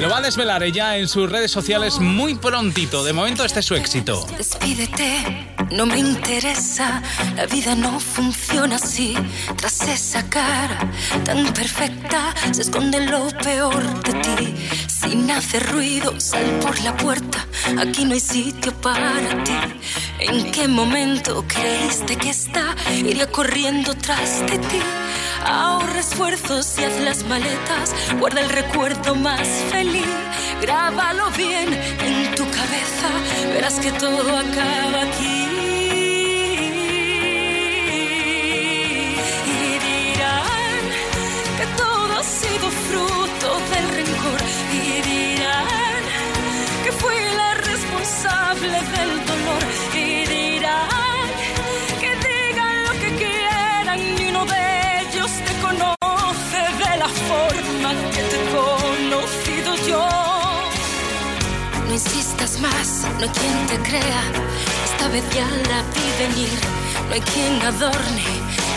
Lo 0.00 0.08
va 0.08 0.18
a 0.18 0.20
desvelar 0.20 0.62
ella 0.62 0.96
en 0.96 1.08
sus 1.08 1.30
redes 1.30 1.50
sociales 1.50 1.98
muy 2.00 2.34
prontito. 2.34 3.04
De 3.04 3.12
momento 3.12 3.44
este 3.44 3.60
es 3.60 3.66
su 3.66 3.74
éxito. 3.74 4.26
Despídete, 4.36 5.54
no 5.70 5.86
me 5.86 5.98
interesa, 5.98 7.02
la 7.36 7.46
vida 7.46 7.74
no 7.74 8.00
funciona 8.00 8.76
así. 8.76 9.14
Tras 9.56 9.80
esa 9.82 10.28
cara 10.28 10.90
tan 11.24 11.52
perfecta 11.52 12.34
se 12.52 12.62
esconde 12.62 13.00
lo 13.06 13.28
peor 13.42 14.02
de 14.02 14.12
ti. 14.14 14.54
Sin 14.88 15.30
hacer 15.30 15.70
ruido, 15.70 16.18
sal 16.20 16.44
por 16.60 16.80
la 16.80 16.96
puerta, 16.96 17.33
aquí 17.78 18.04
no 18.04 18.14
hay 18.14 18.20
sitio 18.20 18.72
para 18.80 19.20
ti. 19.44 19.52
¿En 20.20 20.50
qué 20.52 20.68
momento 20.68 21.44
creíste 21.46 22.16
que 22.16 22.30
esta 22.30 22.74
iría 22.92 23.30
corriendo 23.30 23.94
tras 23.94 24.40
de 24.40 24.58
ti? 24.58 24.80
Ahorra 25.44 26.00
esfuerzos 26.00 26.78
y 26.78 26.84
haz 26.84 27.00
las 27.00 27.24
maletas, 27.24 27.94
guarda 28.18 28.40
el 28.40 28.48
recuerdo 28.48 29.14
más 29.14 29.46
feliz. 29.70 30.06
Grábalo 30.62 31.30
bien 31.32 31.68
en 31.72 32.34
tu 32.34 32.44
cabeza, 32.44 33.08
verás 33.52 33.74
que 33.74 33.92
todo 33.92 34.36
acaba 34.38 35.02
aquí. 35.02 35.48
Y 39.46 39.78
dirán 39.88 40.82
que 41.58 41.66
todo 41.76 42.18
ha 42.18 42.22
sido 42.22 42.70
fruto 42.88 43.60
del 43.70 44.03
del 48.60 49.24
dolor 49.26 49.62
y 49.94 50.26
dirán 50.26 51.28
que 52.00 52.10
digan 52.28 52.84
lo 52.84 52.92
que 52.92 53.10
quieran 53.16 54.00
y 54.00 54.26
uno 54.28 54.44
de 54.46 55.00
ellos 55.00 55.30
te 55.46 55.54
conoce 55.60 56.60
de 56.78 56.96
la 56.96 57.08
forma 57.08 57.90
que 58.12 58.22
te 58.22 58.36
he 58.36 58.46
conocido 58.54 59.74
yo. 59.88 60.08
No 61.86 61.92
insistas 61.92 62.60
más, 62.60 63.06
no 63.18 63.24
hay 63.24 63.28
quien 63.30 63.66
te 63.66 63.88
crea, 63.88 64.22
esta 64.84 65.08
vez 65.08 65.24
ya 65.34 65.46
la 65.70 65.82
vi 65.94 66.24
venir, 66.24 66.58
no 67.08 67.14
hay 67.14 67.20
quien 67.20 67.60
adorne 67.60 68.24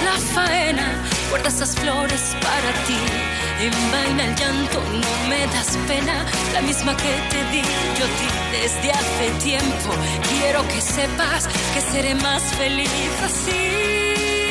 la 0.03 0.17
faena, 0.33 0.87
guarda 1.29 1.49
esas 1.49 1.75
flores 1.75 2.35
para 2.41 2.71
ti 2.87 3.36
envaina 3.65 4.25
el 4.25 4.35
llanto, 4.35 4.79
no 4.79 5.29
me 5.29 5.47
das 5.47 5.77
pena, 5.87 6.25
la 6.53 6.61
misma 6.61 6.95
que 6.95 7.13
te 7.31 7.43
di 7.51 7.61
yo 7.97 8.05
ti 8.17 8.27
desde 8.51 8.91
hace 8.91 9.29
tiempo. 9.43 9.89
Quiero 10.29 10.67
que 10.67 10.81
sepas 10.81 11.47
que 11.73 11.81
seré 11.81 12.15
más 12.15 12.43
feliz 12.55 12.89
así. 13.23 14.46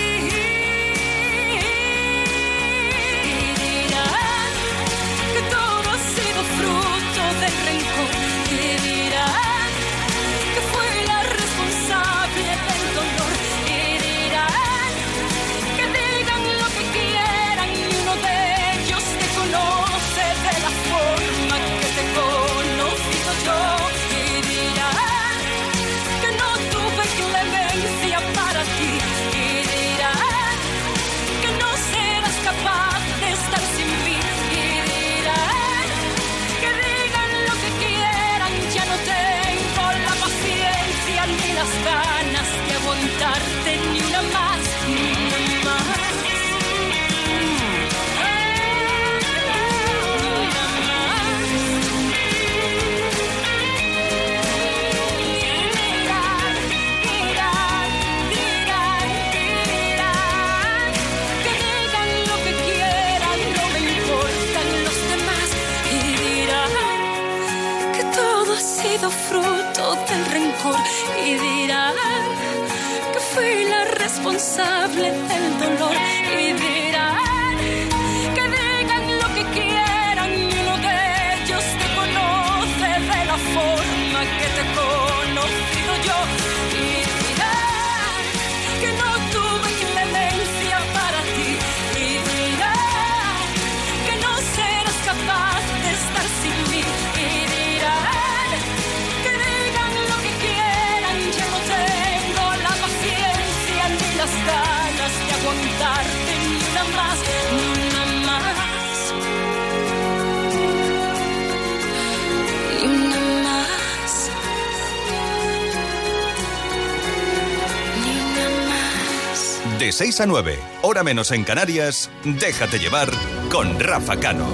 6 120.06 120.20
a 120.20 120.26
9, 120.26 120.58
hora 120.82 121.02
menos 121.02 121.32
en 121.32 121.42
Canarias, 121.42 122.10
déjate 122.22 122.78
llevar 122.78 123.10
con 123.50 123.80
Rafa 123.80 124.16
Cano. 124.20 124.46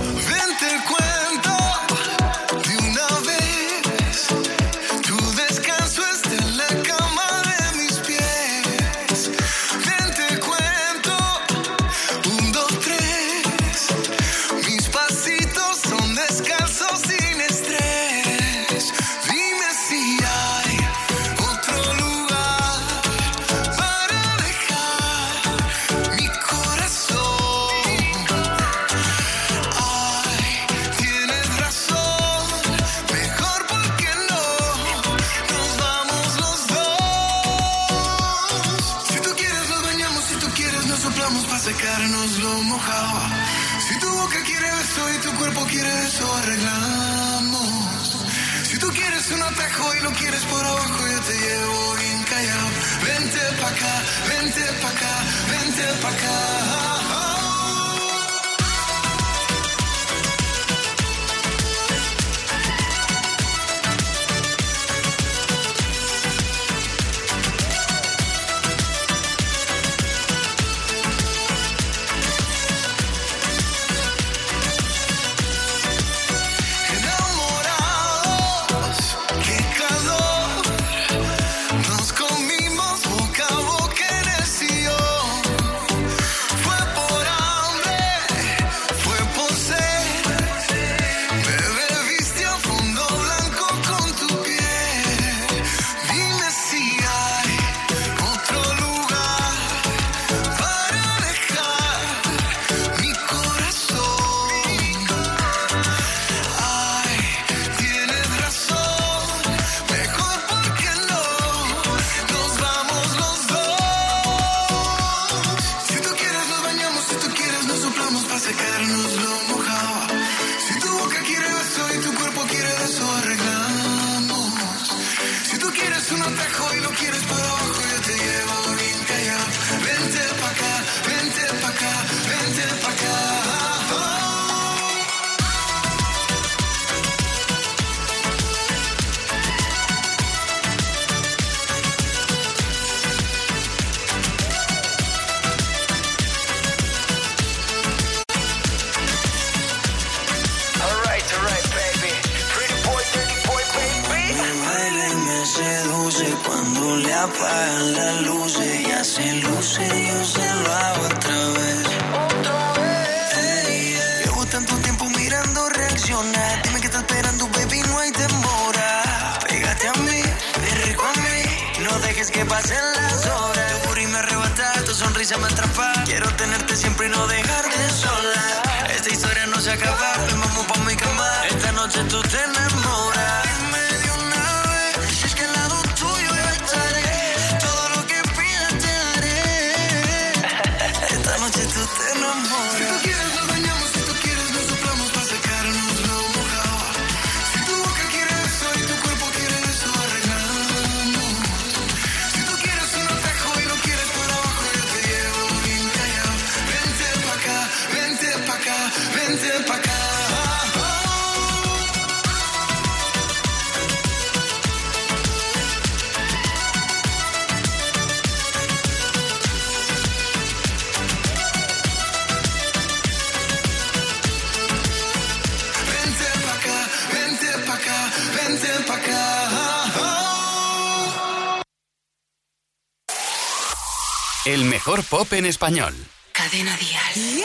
Mejor 234.85 235.05
pop 235.05 235.33
en 235.35 235.47
español. 235.47 235.95
Cadena 236.33 236.77
Dial. 236.77 237.45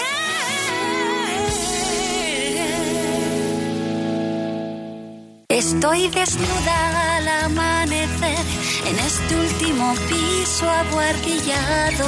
Estoy 5.47 6.07
desnuda 6.07 7.17
al 7.17 7.27
amanecer 7.27 8.39
en 8.87 8.97
este 8.97 9.35
último 9.35 9.93
piso 10.09 10.67
aguardillado. 10.67 12.07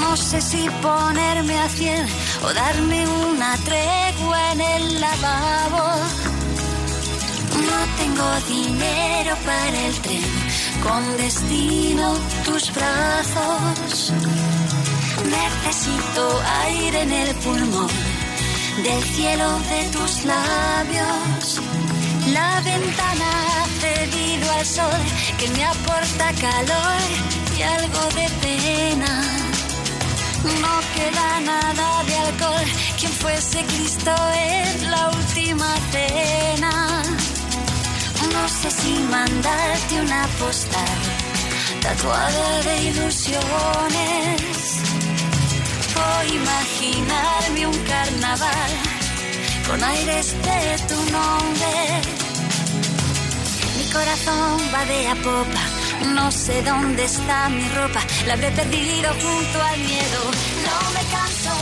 No 0.00 0.16
sé 0.16 0.40
si 0.40 0.68
ponerme 0.82 1.56
a 1.56 1.68
cien 1.68 2.04
o 2.42 2.52
darme 2.52 3.06
una 3.06 3.56
tregua 3.58 4.52
en 4.54 4.60
el 4.60 5.00
lavabo. 5.00 5.86
No 7.68 7.78
tengo 7.96 8.28
dinero 8.48 9.36
para 9.46 9.86
el 9.86 9.94
tren, 10.00 10.39
con 10.82 11.16
destino 11.16 12.14
tus 12.44 12.72
brazos. 12.72 14.12
Necesito 15.24 16.42
aire 16.64 17.02
en 17.02 17.12
el 17.12 17.34
pulmón, 17.36 17.90
del 18.82 19.02
cielo 19.14 19.48
de 19.70 19.80
tus 19.96 20.24
labios. 20.24 21.60
La 22.32 22.60
ventana 22.60 23.30
ha 23.56 23.66
cedido 23.80 24.52
al 24.52 24.66
sol 24.66 25.00
que 25.38 25.48
me 25.48 25.64
aporta 25.64 26.32
calor 26.40 27.02
y 27.58 27.62
algo 27.62 28.02
de 28.18 28.28
pena. 28.42 29.22
No 30.62 30.74
queda 30.94 31.40
nada 31.40 32.02
de 32.04 32.16
alcohol, 32.16 32.68
quien 32.98 33.12
fuese 33.12 33.64
Cristo 33.64 34.12
en 34.34 34.90
la 34.90 35.10
última 35.10 35.74
cena. 35.92 37.02
No 38.32 38.48
sé 38.48 38.70
si 38.70 38.92
mandarte 39.10 40.00
una 40.00 40.26
postal 40.38 40.98
tatuada 41.82 42.62
de 42.62 42.82
ilusiones 42.90 44.40
o 45.96 46.34
imaginarme 46.34 47.66
un 47.66 47.78
carnaval 47.84 48.70
con 49.66 49.82
aires 49.84 50.34
de 50.46 50.60
tu 50.88 50.98
nombre. 51.12 51.74
Mi 53.78 53.84
corazón 53.92 54.60
va 54.74 54.84
de 54.84 55.08
a 55.08 55.14
popa, 55.16 55.62
no 56.14 56.30
sé 56.30 56.62
dónde 56.62 57.04
está 57.04 57.48
mi 57.48 57.66
ropa, 57.68 58.00
la 58.26 58.34
habré 58.34 58.50
perdido 58.50 59.10
junto 59.22 59.62
al 59.62 59.78
miedo. 59.78 60.20
No 60.66 60.76
me 60.96 61.02
canso 61.16 61.54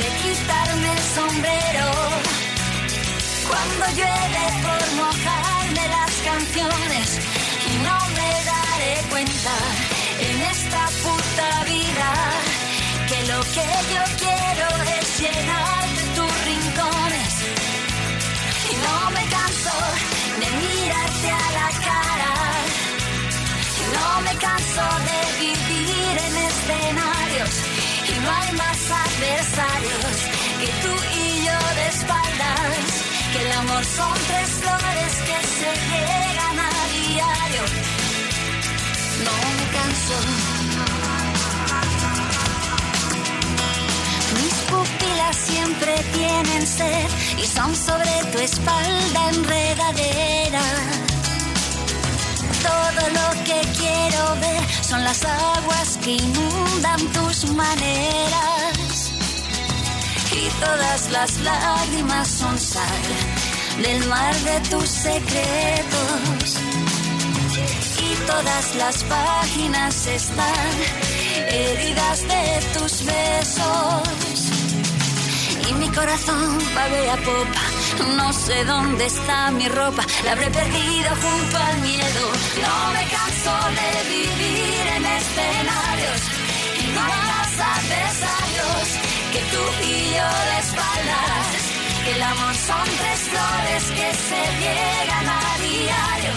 de 0.00 0.08
quitarme 0.22 0.92
el 0.92 1.02
sombrero. 1.16 1.86
Cuando 3.48 3.84
llueve 3.96 4.44
por 4.62 4.96
mojarme 4.96 5.57
las 5.96 6.12
canciones 6.30 7.06
y 7.70 7.74
no 7.86 7.98
me 8.16 8.30
daré 8.52 8.94
cuenta 9.10 9.54
en 10.20 10.42
esta 10.54 10.82
puta 11.02 11.64
vida 11.64 12.10
que 13.08 13.20
lo 13.32 13.40
que 13.54 13.68
yo 13.94 14.04
quiero 14.24 14.66
es 14.98 15.20
llenar 15.20 15.84
tus 16.16 16.32
rincones. 16.48 17.32
Y 18.70 18.74
no 18.86 19.10
me 19.16 19.24
canso 19.36 19.76
de 20.40 20.48
mirarte 20.62 21.30
a 21.30 21.48
la 21.58 21.68
cara. 21.88 22.34
Y 23.80 23.84
no 23.96 24.08
me 24.26 24.34
canso 24.46 24.84
de 25.08 25.18
vivir 25.44 26.14
en 26.26 26.34
escenarios. 26.48 27.52
Y 28.12 28.20
no 28.20 28.30
hay 28.30 28.52
más 28.52 28.80
adversarios 29.04 30.14
que 30.60 30.68
tú 30.82 30.94
y 31.22 31.44
yo 31.46 31.58
de 31.80 31.88
son 33.84 34.12
tres 34.26 34.50
flores 34.60 35.12
que 35.28 35.38
se 35.56 35.70
llegan 35.90 36.58
a 36.58 36.72
diario 36.96 37.62
no 39.24 39.34
me 39.56 39.64
canso 39.76 40.16
Mis 44.34 44.54
pupilas 44.70 45.36
siempre 45.36 45.94
tienen 46.12 46.66
sed 46.66 47.08
y 47.38 47.46
son 47.46 47.74
sobre 47.74 48.24
tu 48.32 48.38
espalda 48.38 49.30
enredadera. 49.30 50.62
Todo 52.62 53.02
lo 53.18 53.44
que 53.44 53.60
quiero 53.78 54.40
ver 54.40 54.62
son 54.82 55.04
las 55.04 55.24
aguas 55.24 55.98
que 56.02 56.12
inundan 56.12 57.00
tus 57.12 57.50
maneras. 57.50 59.12
Y 60.32 60.48
todas 60.60 61.10
las 61.10 61.38
lágrimas 61.40 62.28
son 62.28 62.58
sal 62.58 63.37
del 63.82 64.06
mar 64.06 64.34
de 64.34 64.60
tus 64.70 64.88
secretos. 64.88 66.58
Y 68.00 68.14
todas 68.26 68.74
las 68.76 69.04
páginas 69.04 70.06
están 70.06 70.70
heridas 71.48 72.22
de 72.28 72.78
tus 72.78 73.04
besos. 73.04 74.38
Y 75.68 75.72
mi 75.74 75.88
corazón 75.90 76.58
va 76.76 76.88
de 76.88 77.10
a 77.10 77.16
popa. 77.16 77.62
No 78.16 78.32
sé 78.32 78.64
dónde 78.64 79.06
está 79.06 79.50
mi 79.50 79.68
ropa, 79.68 80.04
la 80.24 80.32
habré 80.32 80.50
perdido 80.50 81.10
junto 81.22 81.56
al 81.56 81.78
miedo. 81.80 82.22
No 82.62 82.92
me 82.94 83.04
canso 83.16 83.54
de 83.78 83.90
vivir 84.14 84.86
en 84.96 85.04
escenarios. 85.04 86.22
Y 86.82 86.86
no 86.94 87.02
más 87.02 87.52
adversarios 87.76 88.86
que 89.32 89.40
tú 89.52 89.62
y 89.84 90.14
yo 90.16 90.28
de 90.48 90.58
espaldas. 90.60 91.67
El 92.14 92.22
amor 92.22 92.54
son 92.54 92.84
tres 92.84 93.18
flores 93.28 93.84
que 93.90 94.14
se 94.14 94.42
llegan 94.60 95.28
a 95.28 95.58
diario. 95.60 96.32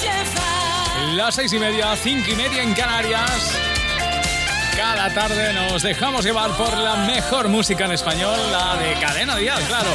Llevar. 0.00 1.16
Las 1.16 1.34
seis 1.34 1.52
y 1.52 1.58
media, 1.58 1.96
cinco 1.96 2.30
y 2.30 2.36
media 2.36 2.62
en 2.62 2.74
Canarias. 2.74 3.58
Cada 4.76 5.12
tarde 5.12 5.52
nos 5.52 5.82
dejamos 5.82 6.24
llevar 6.24 6.50
por 6.52 6.76
la 6.76 6.94
mejor 7.06 7.48
música 7.48 7.86
en 7.86 7.92
español, 7.92 8.38
la 8.52 8.76
de 8.76 8.94
Cadena 9.00 9.36
Díaz, 9.36 9.60
claro. 9.66 9.90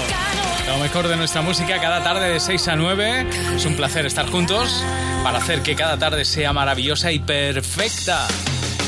Lo 0.68 0.78
mejor 0.80 1.08
de 1.08 1.16
nuestra 1.16 1.42
música 1.42 1.80
cada 1.80 2.04
tarde 2.04 2.30
de 2.30 2.40
6 2.42 2.68
a 2.68 2.76
9. 2.76 3.56
Es 3.56 3.66
un 3.66 3.76
placer 3.76 4.06
estar 4.06 4.30
juntos 4.30 4.84
para 5.24 5.40
hacer 5.40 5.64
que 5.64 5.76
cada 5.76 5.98
tarde 5.98 6.26
sea 6.26 6.52
maravillosa 6.52 7.12
y 7.12 7.20
perfecta. 7.20 8.28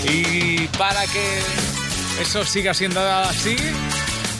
Y 0.03 0.67
para 0.77 1.05
que 1.07 1.39
eso 2.21 2.43
siga 2.43 2.73
siendo 2.73 2.99
así, 3.01 3.55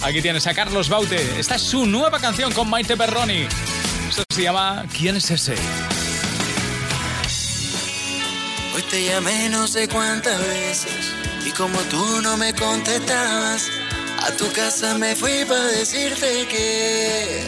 aquí 0.01 0.21
tienes 0.21 0.47
a 0.47 0.53
Carlos 0.53 0.89
Baute. 0.89 1.39
Esta 1.39 1.55
es 1.55 1.61
su 1.61 1.85
nueva 1.85 2.19
canción 2.19 2.51
con 2.51 2.69
Maite 2.69 2.97
Perroni. 2.97 3.47
Esto 4.09 4.23
se 4.29 4.43
llama 4.43 4.85
¿Quién 4.97 5.15
es 5.15 5.31
ese? 5.31 5.55
Hoy 8.75 8.81
te 8.89 9.05
llamé 9.05 9.49
no 9.49 9.67
sé 9.67 9.87
cuántas 9.87 10.39
veces 10.39 11.13
Y 11.45 11.51
como 11.51 11.77
tú 11.89 12.21
no 12.21 12.37
me 12.37 12.53
contestabas, 12.53 13.69
a 14.25 14.31
tu 14.37 14.51
casa 14.51 14.97
me 14.97 15.15
fui 15.15 15.45
para 15.45 15.65
decirte 15.79 16.47
que. 16.47 17.43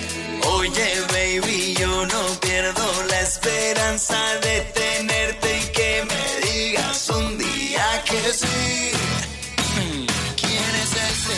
Oye, 0.57 0.89
baby, 1.13 1.75
yo 1.79 2.05
no 2.05 2.21
pierdo 2.39 2.85
la 3.09 3.21
esperanza 3.21 4.19
de 4.41 4.61
tenerte 4.81 5.59
y 5.59 5.65
que 5.77 6.03
me 6.09 6.47
digas 6.47 7.09
un 7.09 7.37
día 7.37 7.85
que 8.05 8.21
sí. 8.33 8.91
¿Quién 10.41 10.71
es 10.83 10.91
ese 11.09 11.37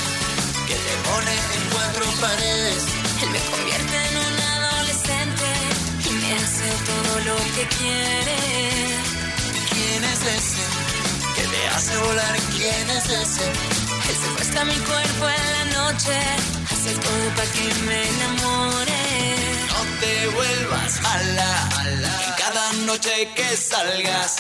que 0.68 0.78
te 0.86 0.96
pone 1.08 1.34
en 1.56 1.64
cuatro 1.74 2.06
paredes? 2.22 2.84
Él 3.24 3.30
me 3.30 3.40
convierte 3.52 3.96
en 4.10 4.16
un 4.28 4.36
adolescente 4.56 5.48
y 6.10 6.12
me 6.22 6.34
hace 6.42 6.68
todo 6.90 7.12
lo 7.30 7.36
que 7.56 7.64
quiere. 7.78 8.38
¿Quién 9.74 10.04
es 10.14 10.22
ese 10.38 10.64
que 11.36 11.44
te 11.54 11.68
hace 11.70 11.98
volar? 11.98 12.36
¿Quién 12.56 12.90
es 12.90 13.06
ese? 13.06 13.83
Él 14.10 14.16
secuestra 14.16 14.66
mi 14.66 14.76
cuerpo 14.76 15.30
en 15.30 15.46
la 15.58 15.66
noche, 15.80 16.18
hace 16.72 16.94
todo 16.96 17.26
para 17.36 17.52
que 17.52 17.74
me 17.88 18.10
enamore. 18.10 19.02
No 19.70 19.82
te 20.00 20.28
vuelvas 20.28 21.02
mala, 21.02 21.70
en 21.90 22.34
cada 22.38 22.74
noche 22.86 23.30
que 23.36 23.56
salgas. 23.56 24.36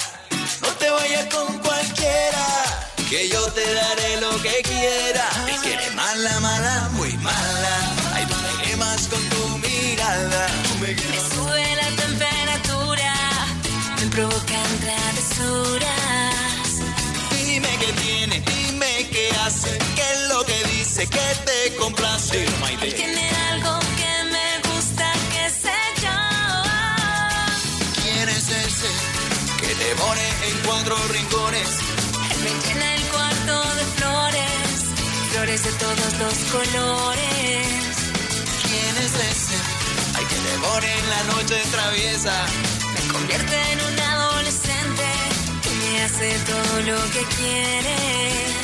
No 0.61 0.67
te 0.79 0.89
vayas 0.89 1.25
con 1.33 1.57
cualquiera, 1.59 2.45
que 3.09 3.29
yo 3.29 3.41
te 3.51 3.73
daré 3.73 4.21
lo 4.21 4.31
que 4.41 4.61
quiera. 4.63 5.29
Me 5.45 5.55
quiere 5.57 5.89
mala, 5.91 6.39
mala, 6.41 6.89
muy 6.93 7.13
mala. 7.17 7.75
Ay, 8.15 8.25
tú 8.25 8.35
me 8.45 8.63
quemas 8.63 9.07
con 9.07 9.21
tu 9.29 9.57
mirada. 9.59 10.47
Tú 10.67 10.77
me 10.79 10.87
Me 10.87 11.19
sube 11.33 11.75
la 11.81 11.89
temperatura, 12.03 13.13
me 13.99 14.07
provocan 14.07 14.79
travesuras. 14.81 16.22
Lo 20.95 20.99
que 20.99 21.35
te 21.45 21.75
complace. 21.77 22.45
Él 22.81 22.93
tiene 22.93 23.29
algo 23.51 23.79
que 23.97 24.13
me 24.33 24.69
gusta, 24.69 25.11
que 25.33 25.49
sé 25.49 25.79
yo. 26.03 26.19
¿Quién 28.03 28.29
es 28.29 28.49
ese 28.49 28.89
que 29.59 29.73
te 29.73 29.95
pone 29.95 30.27
en 30.49 30.57
cuatro 30.65 30.95
rincones? 31.07 31.69
Él 32.31 32.39
me 32.43 32.51
llena 32.63 32.95
el 32.95 33.01
cuarto 33.13 33.75
de 33.75 33.85
flores, 33.97 34.69
flores 35.31 35.63
de 35.63 35.71
todos 35.83 36.13
los 36.21 36.35
colores. 36.51 37.67
¿Quién 38.67 38.97
es 39.05 39.13
ese? 39.31 39.57
Ay, 40.15 40.25
que 40.25 40.35
te 40.35 40.53
pone 40.67 40.93
en 40.99 41.09
la 41.09 41.23
noche 41.33 41.55
traviesa. 41.71 42.45
Me 42.93 43.13
convierte 43.13 43.55
en 43.71 43.79
un 43.81 43.99
adolescente 43.99 45.07
y 45.65 45.91
me 45.91 46.03
hace 46.03 46.37
todo 46.45 46.81
lo 46.81 47.11
que 47.11 47.25
quiere. 47.35 48.62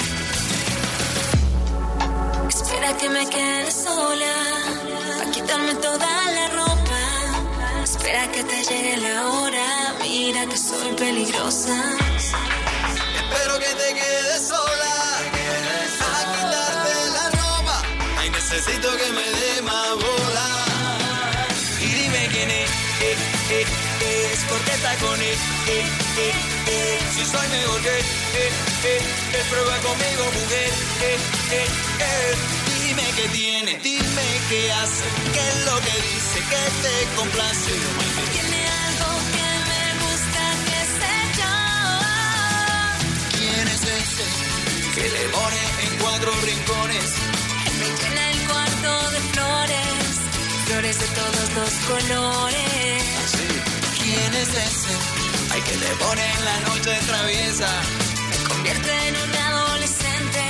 Espera 2.50 2.98
que 2.98 3.10
me 3.10 3.30
quede 3.30 3.72
sola, 3.72 4.34
para 5.18 5.32
quitarme 5.32 5.76
toda 5.76 6.32
la 6.38 6.48
ropa. 6.60 7.02
Espera 7.84 8.32
que 8.32 8.44
te 8.44 8.64
llegue 8.64 8.98
la 8.98 9.28
hora, 9.28 9.96
mira 10.02 10.46
que 10.48 10.58
soy 10.58 10.94
peligrosa. 10.96 11.78
Espero 12.18 13.60
que 13.60 13.72
te 13.82 13.94
quedes 14.00 14.48
sola. 14.48 14.94
A 16.10 16.22
quitarte 16.34 16.94
la 17.18 17.26
ropa. 17.40 17.82
Ay, 18.18 18.30
necesito 18.32 18.88
que 18.98 19.12
me 19.12 19.28
dé 19.40 19.62
más 19.62 19.92
bola. 19.96 20.48
Y 21.82 21.86
dime 21.86 22.28
quién 22.32 22.50
es, 22.50 22.70
eh, 22.70 23.16
eh, 23.52 23.66
eh, 24.02 24.32
es 24.34 24.40
porque 24.50 24.72
está 24.72 24.96
con 24.96 25.22
él, 25.22 25.38
eh, 25.68 25.86
eh, 26.18 26.34
eh. 26.68 27.00
Si 27.14 27.26
soy 27.26 27.48
mejor 27.50 27.82
que, 27.82 28.69
eh, 28.84 29.02
eh, 29.34 29.44
prueba 29.50 29.78
conmigo, 29.80 30.24
mujer, 30.40 30.72
eh, 31.02 31.18
eh, 31.52 31.68
eh. 32.00 32.36
Dime 32.82 33.04
qué 33.16 33.28
tiene, 33.30 33.80
dime 33.84 34.28
qué 34.50 34.72
hace, 34.72 35.04
qué 35.34 35.40
es 35.50 35.66
lo 35.66 35.76
que 35.80 35.96
dice, 36.10 36.40
que 36.52 36.64
te 36.84 36.94
complace. 37.16 37.72
Tiene 38.34 38.62
algo 38.86 39.10
que 39.36 39.50
me 39.72 39.84
gusta, 40.04 40.42
que 40.68 40.80
sé 40.98 41.16
yo. 41.40 41.56
¿Quién 43.38 43.68
es 43.68 43.84
ese 43.84 44.26
que 44.96 45.06
le 45.16 45.24
pone 45.30 45.62
en 45.86 45.92
cuatro 46.00 46.32
rincones? 46.42 47.10
Me 47.80 47.88
llena 48.00 48.24
el 48.32 48.40
cuarto 48.48 48.92
de 49.12 49.20
flores, 49.34 50.06
flores 50.68 51.00
de 51.00 51.08
todos 51.20 51.48
los 51.58 51.72
colores. 51.88 53.04
¿Quién 54.02 54.34
es 54.34 54.50
ese? 54.50 54.94
Ay, 55.52 55.62
que 55.62 55.76
le 55.78 55.92
pone 55.96 56.24
en 56.34 56.46
la 56.46 56.60
noche 56.62 56.92
traviesa. 57.08 57.70
Convierte 58.70 59.08
en 59.08 59.16
un 59.16 59.36
adolescente 59.36 60.42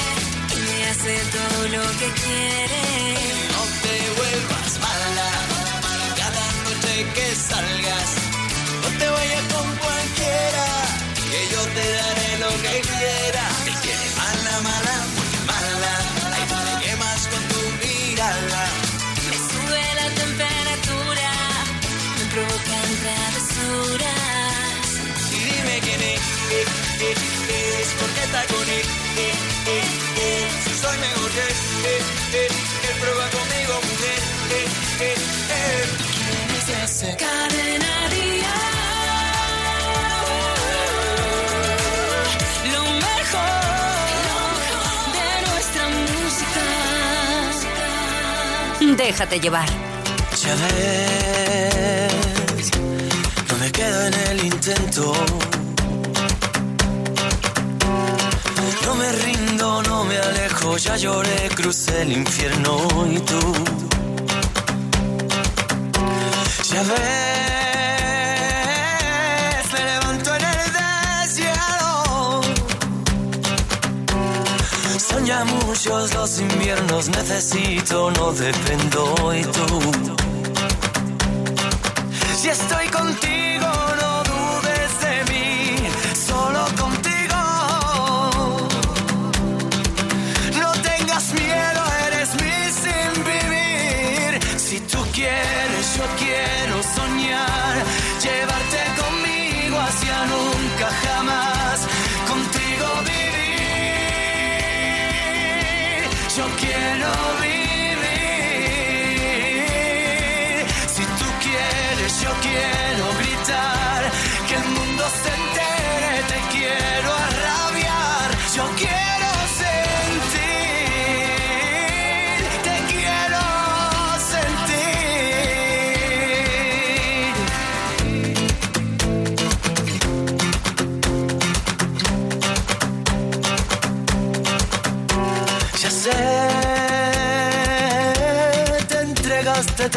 y 0.54 0.60
me 0.60 0.88
hace 0.90 1.20
todo 1.32 1.68
lo 1.70 1.84
que 2.00 2.08
quiere. 2.22 2.82
No 3.56 3.64
te 3.84 3.96
vuelvas 4.18 4.80
mala. 4.82 5.30
Cada 6.18 6.46
noche 6.66 7.06
que 7.16 7.36
salgas, 7.36 8.10
no 8.82 8.90
te 9.00 9.10
vayas 9.10 9.44
con 9.54 9.68
cualquiera. 9.78 10.68
Que 11.32 11.42
yo 11.54 11.62
te 11.76 11.86
daré 12.00 12.40
lo 12.40 12.52
que 12.62 12.82
quiera. 12.82 13.44
Te 13.64 13.72
quiere 13.84 14.08
mala, 14.18 14.62
mala. 14.64 14.89
Eh, 28.34 28.46
con 28.54 28.62
él, 28.70 28.86
eh, 29.18 29.34
eh, 29.68 29.84
eh. 30.18 30.48
Si 30.64 30.74
soy 30.82 30.98
mejor 30.98 31.30
que 31.32 31.40
él, 31.42 31.48
eh, 31.86 32.02
eh, 32.34 32.48
él 32.90 32.96
prueba 33.02 33.26
conmigo, 33.30 33.74
mujer, 33.90 34.20
eh, 34.52 34.68
eh, 35.02 35.16
eh. 35.50 35.86
¿Quién 36.26 36.50
es 36.58 36.68
ese? 36.84 37.10
Cadena 37.18 37.94
Dial. 38.10 38.70
Lo 42.74 42.84
mejor 43.08 44.58
de 45.18 45.28
nuestra 45.50 45.84
música. 45.98 46.64
Déjate 48.98 49.36
llevar. 49.40 49.70
Ya 50.44 50.54
ves, 50.56 52.14
no 53.50 53.56
me 53.58 53.70
quedo 53.72 54.00
en 54.08 54.14
el 54.14 54.46
intento. 54.46 55.14
Me 59.00 59.12
rindo, 59.12 59.82
no 59.84 60.04
me 60.04 60.18
alejo, 60.18 60.78
ya 60.78 60.96
lloré, 60.98 61.50
crucé 61.56 62.02
el 62.02 62.12
infierno 62.12 62.74
y 63.12 63.20
tú. 63.20 63.40
Ya 66.72 66.82
ves, 66.90 67.00
me 69.74 69.80
levanto 69.92 70.36
en 70.36 70.44
el 70.56 70.66
desierto. 70.80 72.42
Son 75.10 75.26
ya 75.26 75.44
muchos 75.46 76.14
los 76.14 76.40
inviernos, 76.40 77.10
necesito, 77.10 78.12
no 78.12 78.32
dependo 78.34 79.34
y 79.34 79.42
tú. 79.44 79.68
Si 82.40 82.48
estoy 82.50 82.69
quieres, 95.20 95.88
yo 95.98 96.06
quiero 96.18 96.76
soñar, 96.96 97.76
llevarte 98.24 98.82
conmigo 99.02 99.76
hacia 99.88 100.18
nunca 100.34 100.88
jamás, 101.04 101.78
contigo 102.32 102.88
vivir. 103.12 103.30
Yo 106.38 106.46
quiero 106.62 107.10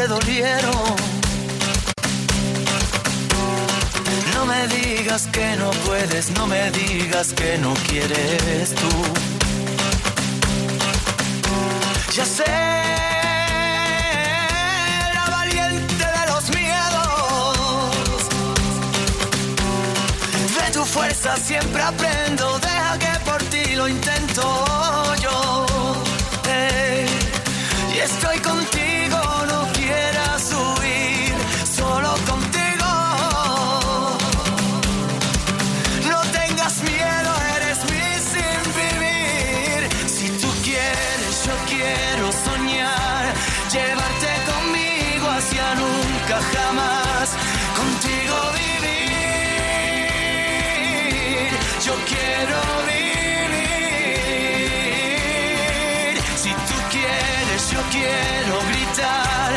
dolieron. 0.08 0.96
No 4.34 4.46
me 4.46 4.66
digas 4.68 5.28
que 5.32 5.56
no 5.56 5.70
puedes, 5.86 6.30
no 6.30 6.46
me 6.46 6.70
digas 6.70 7.32
que 7.32 7.58
no 7.58 7.74
quieres 7.88 8.74
tú. 8.74 8.90
Ya 12.14 12.26
sé, 12.26 12.44
la 15.14 15.26
valiente 15.30 16.04
de 16.16 16.26
los 16.32 16.50
miedos. 16.50 18.28
De 20.58 20.70
tu 20.72 20.84
fuerza 20.84 21.36
siempre 21.36 21.80
aprendo, 21.82 22.58
deja 22.58 22.98
que 22.98 23.18
por 23.24 23.42
ti 23.44 23.76
lo 23.76 23.88
intento 23.88 24.42
yo. 25.22 25.66
Ey, 26.50 27.06
y 27.94 27.98
estoy 27.98 28.38
contigo, 28.40 28.81
quiero 41.72 42.26
soñar, 42.32 43.24
llevarte 43.72 44.30
conmigo 44.50 45.26
hacia 45.36 45.66
nunca 45.82 46.36
jamás, 46.54 47.26
contigo 47.78 48.36
vivir. 48.60 49.12
Yo 51.86 51.94
quiero 52.12 52.58
vivir. 52.90 53.52
Si 56.42 56.50
tú 56.68 56.76
quieres, 56.94 57.62
yo 57.74 57.80
quiero 57.96 58.54
gritar, 58.70 59.50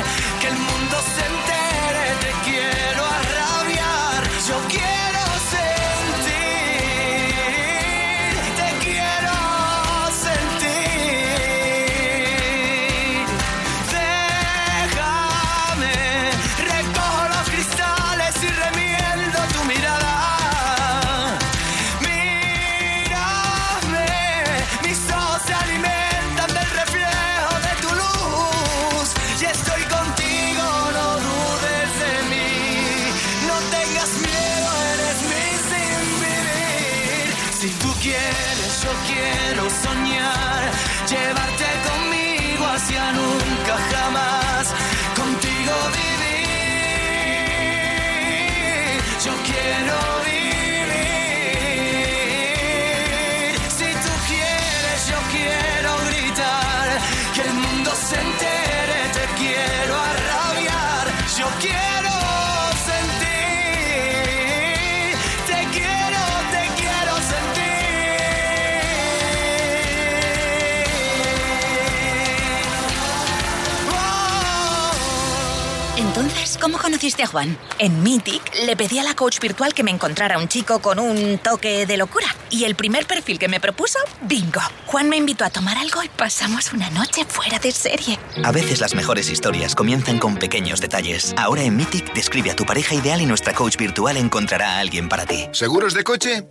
¿cómo 76.65 76.79
conociste 76.79 77.21
a 77.21 77.27
Juan? 77.27 77.55
En 77.77 78.01
Mythic 78.01 78.41
le 78.65 78.75
pedí 78.75 78.97
a 78.97 79.03
la 79.03 79.13
coach 79.13 79.39
virtual 79.39 79.75
que 79.75 79.83
me 79.83 79.91
encontrara 79.91 80.39
un 80.39 80.47
chico 80.47 80.79
con 80.79 80.97
un 80.97 81.37
toque 81.37 81.85
de 81.85 81.95
locura. 81.95 82.25
Y 82.49 82.63
el 82.63 82.73
primer 82.73 83.05
perfil 83.05 83.37
que 83.37 83.47
me 83.47 83.59
propuso, 83.59 83.99
bingo. 84.23 84.61
Juan 84.87 85.07
me 85.07 85.15
invitó 85.15 85.45
a 85.45 85.51
tomar 85.51 85.77
algo 85.77 86.01
y 86.01 86.09
pasamos 86.09 86.73
una 86.73 86.89
noche 86.89 87.23
fuera 87.27 87.59
de 87.59 87.71
serie. 87.71 88.17
A 88.43 88.51
veces 88.51 88.81
las 88.81 88.95
mejores 88.95 89.29
historias 89.29 89.75
comienzan 89.75 90.17
con 90.17 90.37
pequeños 90.37 90.81
detalles. 90.81 91.35
Ahora 91.37 91.61
en 91.61 91.77
Mythic 91.77 92.11
describe 92.15 92.49
a 92.49 92.55
tu 92.55 92.65
pareja 92.65 92.95
ideal 92.95 93.21
y 93.21 93.27
nuestra 93.27 93.53
coach 93.53 93.77
virtual 93.77 94.17
encontrará 94.17 94.77
a 94.77 94.79
alguien 94.79 95.07
para 95.07 95.27
ti. 95.27 95.45
¿Seguros 95.51 95.93
de 95.93 96.03
coche? 96.03 96.47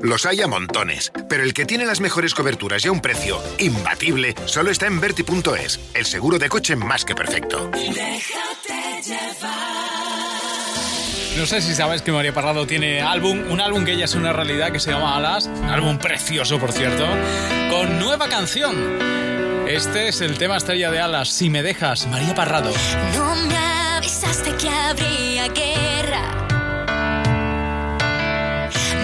Los 0.00 0.24
hay 0.24 0.40
a 0.40 0.46
montones. 0.46 1.12
Pero 1.28 1.42
el 1.42 1.52
que 1.52 1.66
tiene 1.66 1.84
las 1.84 2.00
mejores 2.00 2.34
coberturas 2.34 2.82
y 2.86 2.88
a 2.88 2.92
un 2.92 3.02
precio 3.02 3.38
imbatible 3.58 4.34
solo 4.46 4.70
está 4.70 4.86
en 4.86 4.98
Verti.es, 5.00 5.80
el 5.92 6.06
seguro 6.06 6.38
de 6.38 6.48
coche 6.48 6.76
más 6.76 7.04
que 7.04 7.14
perfecto. 7.14 7.70
No 11.36 11.46
sé 11.46 11.62
si 11.62 11.74
sabes 11.74 12.02
que 12.02 12.12
María 12.12 12.34
Parrado 12.34 12.66
tiene 12.66 13.00
álbum, 13.00 13.50
un 13.50 13.60
álbum 13.60 13.84
que 13.84 13.92
ella 13.92 14.04
es 14.04 14.14
una 14.14 14.32
realidad 14.32 14.72
que 14.72 14.78
se 14.78 14.90
llama 14.90 15.16
Alas, 15.16 15.46
un 15.46 15.70
álbum 15.70 15.96
precioso 15.96 16.58
por 16.58 16.70
cierto, 16.72 17.06
con 17.70 17.98
nueva 17.98 18.28
canción. 18.28 18.98
Este 19.66 20.08
es 20.08 20.20
el 20.20 20.36
tema 20.36 20.58
estrella 20.58 20.90
de 20.90 21.00
Alas, 21.00 21.30
Si 21.30 21.48
me 21.48 21.62
dejas, 21.62 22.08
María 22.08 22.34
Parrado. 22.34 22.72
No 23.14 23.36
me 23.36 23.56
avisaste 23.96 24.54
que 24.56 24.68
habría 24.68 25.48
guerra. 25.48 26.46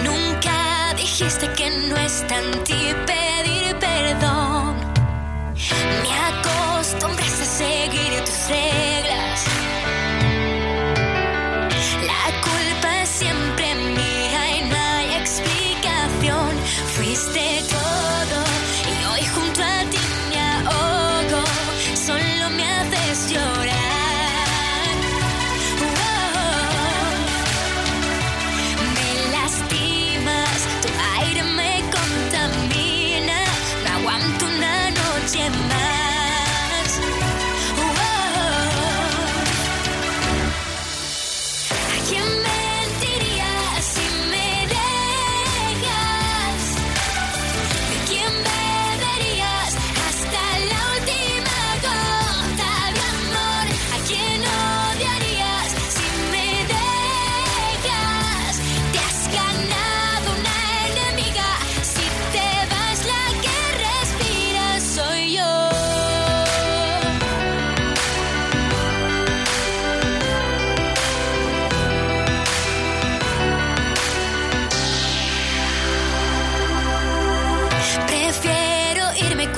Nunca 0.05 0.93
dijiste 0.95 1.49
que 1.53 1.71
no 1.71 1.97
está 1.97 2.39
en 2.39 2.65
ti 2.65 2.95
pedir 3.07 3.77
perdón. 3.77 4.77
Me 6.03 6.11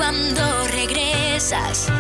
cuando 0.08 0.66
regresas. 0.68 1.92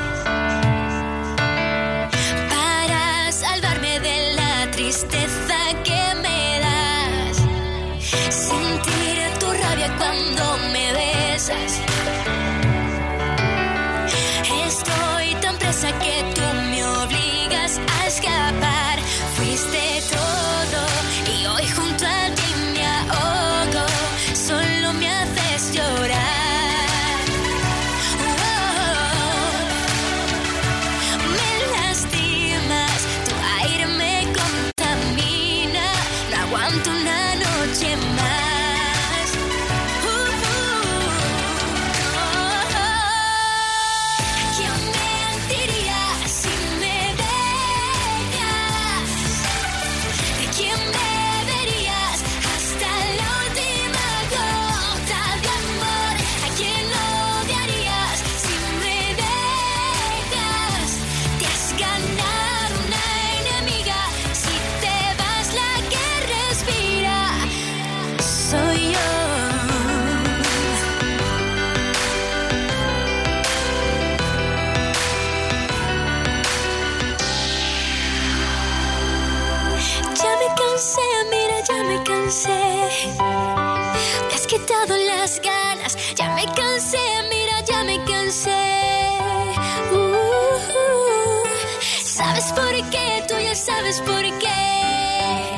¿Sabes 93.66 94.00
por 94.02 94.22
qué? 94.38 95.56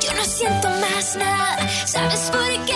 Yo 0.00 0.14
no 0.14 0.24
siento 0.24 0.68
más 0.70 1.16
nada. 1.16 1.68
¿Sabes 1.84 2.30
por 2.30 2.64
qué? 2.64 2.73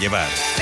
llevar. 0.00 0.59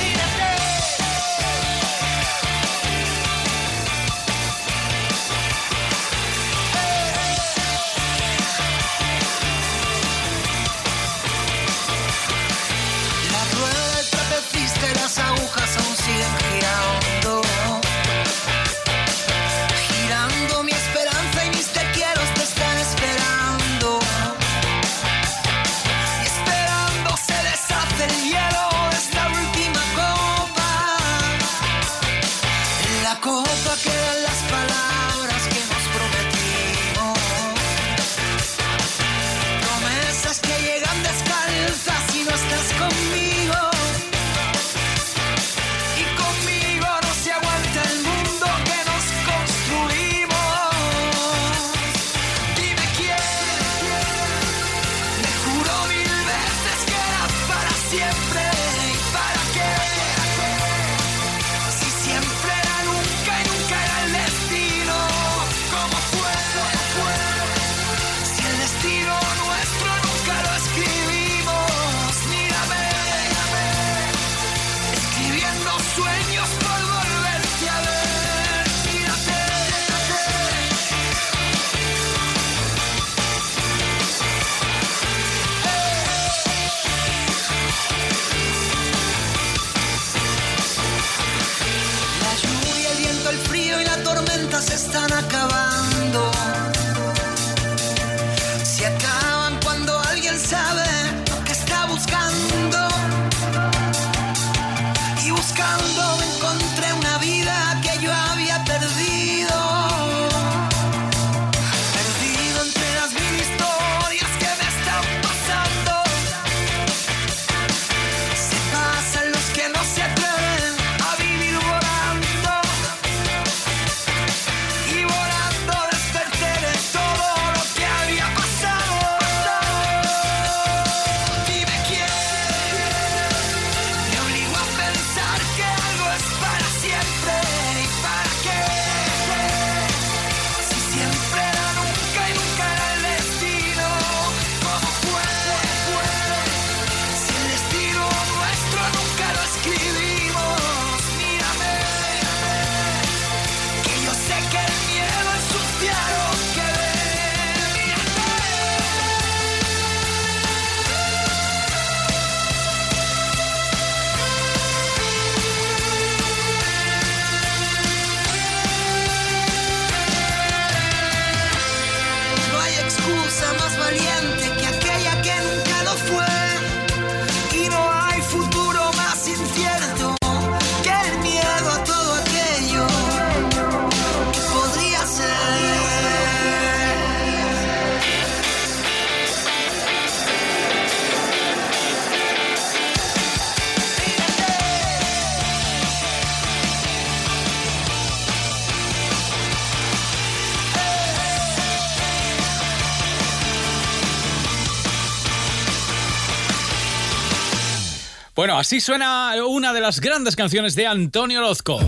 Bueno, 208.48 208.60
así 208.60 208.80
suena 208.80 209.34
una 209.46 209.74
de 209.74 209.82
las 209.82 210.00
grandes 210.00 210.34
canciones 210.34 210.74
de 210.74 210.86
Antonio 210.86 211.40
Orozco. 211.40 211.78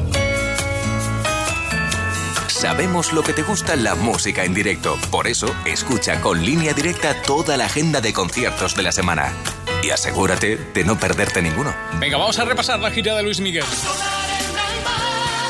Sabemos 2.49 3.15
lo 3.15 3.23
que 3.23 3.33
te 3.33 3.43
gusta 3.43 3.77
la 3.77 3.95
música 3.95 4.45
en 4.45 4.53
directo. 4.53 4.99
Por 5.11 5.27
eso, 5.27 5.47
escucha 5.65 6.21
con 6.21 6.45
línea 6.45 6.75
directa 6.75 7.23
toda 7.23 7.57
la 7.57 7.65
agenda 7.65 8.03
de 8.03 8.13
conciertos 8.13 8.75
de 8.75 8.83
la 8.83 8.93
semana. 8.93 9.33
Y 9.83 9.89
asegúrate 9.89 10.59
de 10.75 10.85
no 10.85 10.99
perderte 10.99 11.41
ninguno. 11.41 11.75
Venga, 11.99 12.19
vamos 12.19 12.39
a 12.39 12.45
repasar 12.45 12.79
la 12.79 12.91
gira 12.91 13.15
de 13.15 13.23
Luis 13.23 13.41
Miguel. 13.41 13.65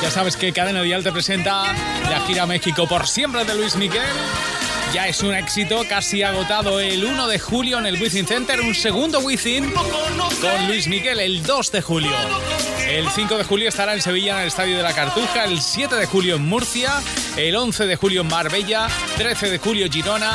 Ya 0.02 0.12
sabes 0.12 0.36
que 0.36 0.52
Cadena 0.52 0.80
Dial 0.82 1.02
te 1.02 1.10
presenta 1.10 1.64
la 2.08 2.20
gira 2.20 2.46
México 2.46 2.86
por 2.86 3.08
siempre 3.08 3.44
de 3.44 3.56
Luis 3.56 3.74
Miguel 3.74 4.06
ya 4.92 5.06
es 5.06 5.22
un 5.22 5.34
éxito, 5.34 5.84
casi 5.88 6.24
agotado 6.24 6.80
el 6.80 7.04
1 7.04 7.28
de 7.28 7.38
julio 7.38 7.78
en 7.78 7.86
el 7.86 8.00
Wizzing 8.00 8.26
Center, 8.26 8.60
un 8.60 8.74
segundo 8.74 9.20
Wizzing 9.20 9.72
con 9.72 10.66
Luis 10.66 10.88
Miguel 10.88 11.20
el 11.20 11.44
2 11.44 11.70
de 11.70 11.80
julio. 11.80 12.10
El 12.88 13.08
5 13.08 13.38
de 13.38 13.44
julio 13.44 13.68
estará 13.68 13.94
en 13.94 14.02
Sevilla 14.02 14.34
en 14.34 14.40
el 14.40 14.48
Estadio 14.48 14.76
de 14.76 14.82
la 14.82 14.92
Cartuja, 14.92 15.44
el 15.44 15.60
7 15.60 15.94
de 15.94 16.06
julio 16.06 16.36
en 16.36 16.42
Murcia, 16.42 17.00
el 17.36 17.54
11 17.54 17.86
de 17.86 17.94
julio 17.94 18.22
en 18.22 18.28
Marbella, 18.28 18.88
13 19.16 19.50
de 19.50 19.58
julio 19.58 19.88
Girona, 19.88 20.32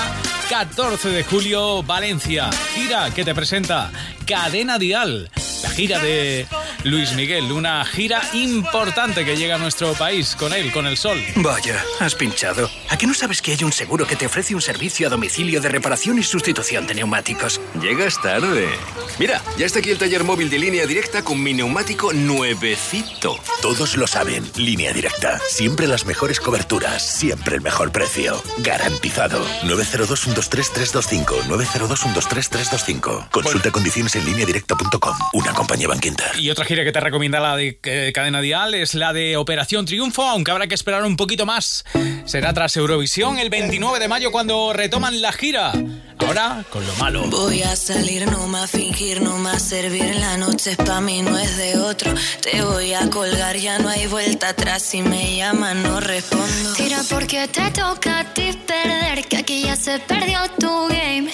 14 0.49 1.09
de 1.09 1.23
julio 1.25 1.83
Valencia. 1.83 2.49
Gira 2.75 3.11
que 3.13 3.25
te 3.25 3.35
presenta 3.35 3.91
Cadena 4.25 4.79
Dial, 4.79 5.29
la 5.63 5.69
gira 5.71 5.99
de 5.99 6.47
Luis 6.85 7.13
Miguel, 7.15 7.51
una 7.51 7.83
gira 7.83 8.21
importante 8.33 9.25
que 9.25 9.35
llega 9.35 9.55
a 9.55 9.57
nuestro 9.57 9.93
país 9.93 10.35
con 10.35 10.53
él, 10.53 10.71
con 10.71 10.85
el 10.85 10.97
sol. 10.97 11.19
Vaya, 11.37 11.83
has 11.99 12.13
pinchado. 12.13 12.69
¿A 12.89 12.97
qué 12.97 13.07
no 13.07 13.15
sabes 13.15 13.41
que 13.41 13.53
hay 13.53 13.63
un 13.63 13.71
seguro 13.71 14.05
que 14.05 14.15
te 14.15 14.27
ofrece 14.27 14.53
un 14.53 14.61
servicio 14.61 15.07
a 15.07 15.09
domicilio 15.09 15.59
de 15.61 15.69
reparación 15.69 16.19
y 16.19 16.23
sustitución 16.23 16.85
de 16.85 16.93
neumáticos? 16.93 17.59
Llegas 17.81 18.21
tarde. 18.21 18.69
Mira, 19.17 19.41
ya 19.57 19.65
está 19.65 19.79
aquí 19.79 19.89
el 19.89 19.97
taller 19.97 20.23
móvil 20.23 20.51
de 20.51 20.59
línea 20.59 20.85
directa 20.85 21.23
con 21.23 21.41
mi 21.41 21.55
neumático 21.55 22.13
nuevecito. 22.13 23.39
Todos 23.63 23.97
lo 23.97 24.05
saben, 24.05 24.43
línea 24.55 24.93
directa. 24.93 25.39
Siempre 25.49 25.87
las 25.87 26.05
mejores 26.05 26.39
coberturas, 26.39 27.01
siempre 27.17 27.55
el 27.55 27.61
mejor 27.61 27.91
precio. 27.91 28.43
Garantizado. 28.59 29.43
902-123-325. 29.63 31.47
902-123-325. 31.47 33.29
Consulta 33.31 33.71
condiciones 33.71 34.15
en 34.15 34.25
línea 34.25 34.45
directa.com. 34.45 35.17
Una 35.33 35.51
compañía 35.51 35.87
banquinter. 35.87 36.39
Y 36.39 36.51
otra 36.51 36.63
gira 36.63 36.74
que 36.83 36.91
te 36.91 36.99
recomienda 36.99 37.39
la 37.39 37.55
de 37.55 37.79
eh, 37.83 38.11
Cadena 38.13 38.41
Dial 38.41 38.73
es 38.73 38.95
la 38.95 39.13
de 39.13 39.37
Operación 39.37 39.85
Triunfo, 39.85 40.23
aunque 40.23 40.51
habrá 40.51 40.67
que 40.67 40.75
esperar 40.75 41.03
un 41.03 41.15
poquito 41.15 41.45
más. 41.45 41.85
Será 42.25 42.53
tras 42.53 42.75
Eurovisión 42.75 43.37
el 43.37 43.51
29 43.51 43.99
de 43.99 44.07
mayo 44.07 44.31
cuando 44.31 44.73
retoman 44.73 45.21
la 45.21 45.31
gira. 45.31 45.71
Ahora 46.17 46.65
con 46.71 46.85
lo 46.85 46.95
malo. 46.95 47.23
Voy 47.29 47.61
a 47.61 47.75
salir, 47.75 48.25
no 48.31 48.47
más 48.47 48.71
fingir, 48.71 49.21
no 49.21 49.37
más 49.37 49.61
servir. 49.61 50.15
La 50.15 50.37
noche 50.37 50.71
es 50.71 50.77
pa' 50.77 51.01
mí, 51.01 51.21
no 51.21 51.37
es 51.37 51.55
de 51.57 51.77
otro. 51.77 52.11
Te 52.41 52.63
voy 52.63 52.93
a 52.93 53.07
colgar, 53.11 53.55
ya 53.57 53.77
no 53.77 53.89
hay 53.89 54.07
vuelta 54.07 54.49
atrás. 54.49 54.81
Si 54.81 55.03
me 55.03 55.35
llaman, 55.35 55.83
no 55.83 55.99
respondo. 55.99 56.73
Tira 56.73 57.01
porque 57.09 57.47
te 57.47 57.69
toca 57.71 58.19
a 58.19 58.33
ti 58.33 58.57
perder, 58.65 59.25
que 59.27 59.37
aquí 59.37 59.61
ya 59.61 59.75
se 59.75 59.99
perdió 59.99 60.39
tu 60.59 60.87
game. 60.87 61.31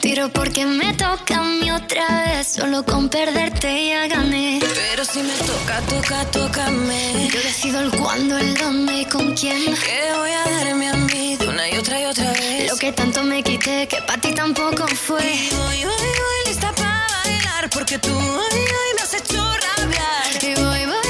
Tiro 0.00 0.28
porque 0.28 0.66
me 0.66 0.92
toca 0.92 1.38
a 1.38 1.44
mí 1.44 1.70
otra 1.70 2.06
vez, 2.26 2.48
solo 2.48 2.84
con 2.84 3.08
perderte 3.08 3.88
ya 3.88 4.06
gané. 4.08 4.60
Pero 4.60 5.04
si 5.06 5.22
me 5.22 5.32
toca, 5.34 5.80
toca, 5.88 6.24
tócame. 6.30 7.30
Yo 7.32 7.40
decido 7.40 7.80
el 7.80 7.90
cuándo, 7.92 8.36
el 8.36 8.54
dónde 8.56 9.00
y 9.00 9.04
con 9.06 9.34
quién. 9.34 9.74
Que 9.76 10.12
voy 10.18 10.33
a 10.34 10.64
darme 10.64 10.88
a 10.88 10.94
mí 10.94 11.36
de 11.36 11.48
una 11.48 11.68
y 11.70 11.76
otra 11.76 12.00
y 12.00 12.04
otra 12.06 12.32
vez. 12.32 12.70
Lo 12.70 12.76
que 12.76 12.92
tanto 12.92 13.22
me 13.22 13.42
quité, 13.42 13.86
que 13.86 14.00
para 14.02 14.20
ti 14.20 14.32
tampoco 14.32 14.86
fue. 14.86 15.22
Y 15.22 15.50
voy, 15.54 15.84
voy, 15.84 16.08
voy 16.22 16.38
lista 16.46 16.72
para 16.72 17.06
bailar, 17.24 17.70
porque 17.70 17.98
tú 17.98 18.10
hoy, 18.10 18.58
hoy 18.78 18.90
me 18.96 19.02
has 19.02 19.14
hecho 19.14 19.42
rabiar. 19.66 20.30
Y 20.42 20.54
voy, 20.60 20.86
voy, 20.86 21.03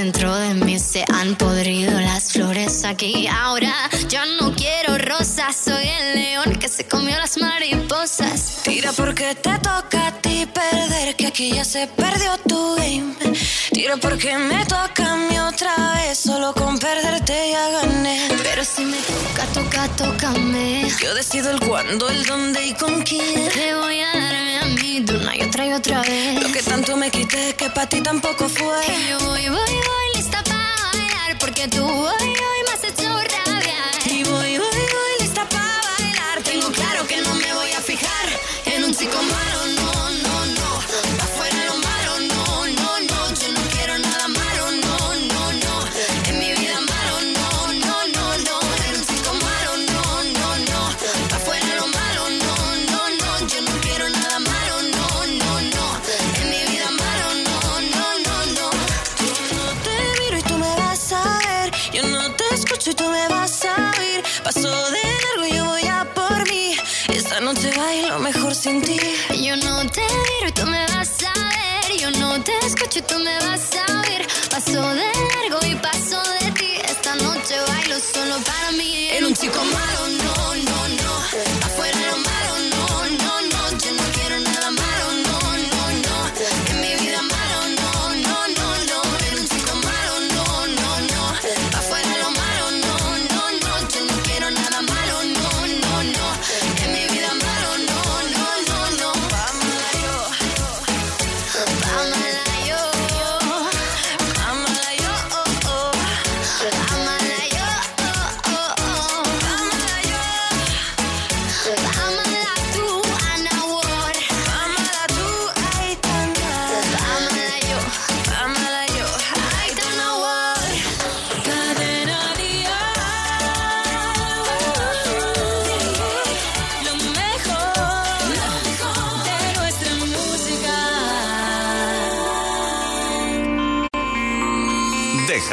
dentro 0.00 0.34
de 0.34 0.54
mí, 0.54 0.78
se 0.78 1.04
han 1.12 1.36
podrido 1.36 1.92
las 2.00 2.32
flores 2.32 2.84
aquí. 2.84 3.26
Ahora 3.26 3.74
yo 4.08 4.20
no 4.40 4.54
quiero 4.54 4.96
rosas, 4.96 5.54
soy 5.54 5.86
el 5.86 6.14
león 6.14 6.56
que 6.58 6.68
se 6.68 6.88
comió 6.88 7.18
las 7.18 7.36
mariposas. 7.36 8.62
Tira 8.64 8.92
porque 8.92 9.34
te 9.34 9.58
toca 9.58 9.99
ti 10.40 10.46
perder, 10.46 11.16
que 11.16 11.26
aquí 11.26 11.52
ya 11.52 11.64
se 11.64 11.86
perdió 11.86 12.38
tu 12.48 12.74
game. 12.76 13.14
Tira 13.72 13.96
porque 13.98 14.38
me 14.38 14.64
toca 14.64 15.12
a 15.12 15.16
mí 15.16 15.38
otra 15.38 15.74
vez, 15.94 16.18
solo 16.18 16.54
con 16.54 16.78
perderte 16.78 17.50
ya 17.50 17.68
gané. 17.70 18.28
Pero 18.42 18.64
si 18.64 18.84
me 18.84 18.96
toca, 18.98 19.44
toca, 19.52 19.88
tócame. 19.96 20.88
Yo 21.02 21.14
decido 21.14 21.50
el 21.50 21.60
cuándo, 21.60 22.08
el 22.08 22.24
dónde 22.24 22.66
y 22.66 22.72
con 22.74 23.02
quién. 23.02 23.50
Te 23.50 23.74
voy 23.74 24.00
a 24.00 24.06
darme 24.06 24.58
a 24.60 24.64
mí 24.78 25.00
de 25.00 25.16
una 25.18 25.36
y 25.36 25.42
otra 25.42 25.66
y 25.66 25.72
otra 25.74 26.00
vez. 26.02 26.42
Lo 26.42 26.50
que 26.52 26.62
tanto 26.62 26.96
me 26.96 27.10
quité 27.10 27.54
que 27.54 27.68
para 27.68 27.88
ti 27.88 28.00
tampoco 28.00 28.48
fue. 28.48 28.80
Y 28.88 29.10
yo 29.10 29.18
voy, 29.18 29.46
voy, 29.48 29.74
voy 29.88 30.06
lista 30.16 30.42
para 30.44 30.74
bailar, 30.92 31.38
porque 31.38 31.68
tú 31.68 31.84
hoy, 31.84 32.28
hoy 32.48 32.60
me 32.66 32.72
has 32.74 32.84
hecho 32.84 33.08
rabiar. 33.08 33.92
Y 34.06 34.22
voy, 34.24 34.58
voy, 34.58 34.84
voy 34.96 35.12
lista 35.20 35.46
para 35.50 35.80
bailar. 35.98 36.42
Tengo 36.44 36.68
claro 36.72 37.06
que 37.06 37.18
no 37.18 37.34
me 37.34 37.52
voy 37.52 37.72
a 37.72 37.80
fijar 37.82 38.26
en 38.64 38.84
un 38.84 38.94
chico 38.94 39.18
no 72.90 72.96
te 72.96 72.98
escucho 72.98 72.98
y 72.98 73.02
tú 73.02 73.18
me 73.24 73.38
vas 73.46 73.70
a 73.76 74.00
oír. 74.00 74.26
Paso 74.50 74.94
de 74.94 75.04
largo 75.04 75.66
y 75.66 75.74
paso 75.76 76.22
de 76.40 76.52
ti. 76.52 76.70
Esta 76.84 77.14
noche 77.16 77.54
bailo 77.68 77.98
solo 78.00 78.36
para 78.44 78.72
mí. 78.72 79.08
En 79.12 79.26
un 79.26 79.34
chico 79.34 79.58
malo, 79.64 80.08
no. 80.24 80.39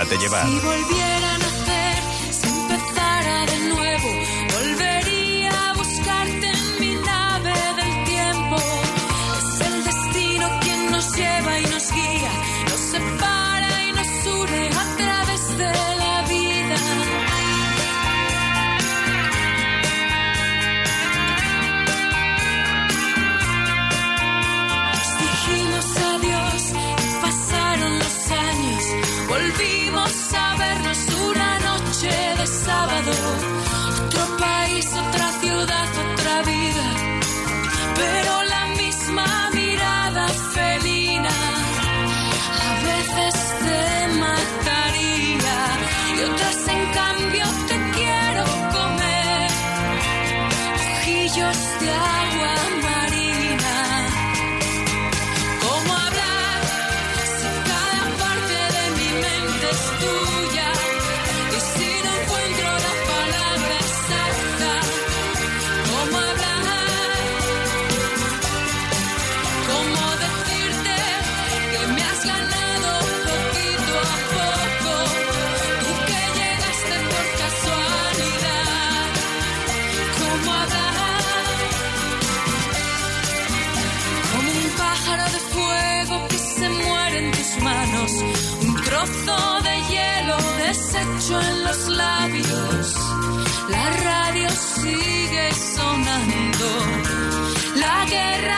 Déjate 0.09 0.21
llevar. 0.21 1.06
De 89.63 89.75
hielo 89.89 90.37
deshecho 90.57 91.39
en 91.41 91.63
los 91.63 91.87
labios. 91.87 92.95
La 93.69 93.89
radio 94.09 94.49
sigue 94.49 95.51
sonando, 95.53 96.69
la 97.75 98.05
guerra 98.05 98.57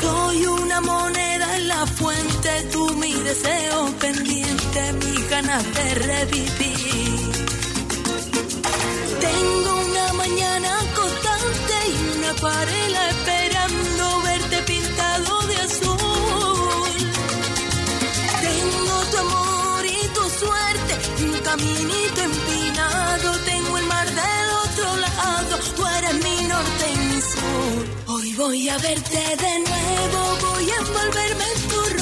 Soy 0.00 0.46
una 0.46 0.80
moneda 0.80 1.56
en 1.56 1.68
la 1.68 1.86
fuente, 1.86 2.50
tú 2.72 2.88
mi 2.96 3.12
deseo 3.12 3.86
pendiente, 4.00 4.92
mis 4.92 5.30
ganas 5.30 5.64
de 5.74 5.94
revivir. 5.94 7.32
Tengo 9.20 9.77
voy 28.38 28.68
a 28.68 28.78
verte 28.78 29.18
de 29.18 29.58
nuevo, 29.58 30.36
voy 30.40 30.70
a 30.70 30.76
envolverme 30.76 31.44
en 31.56 31.68
tu 31.68 31.97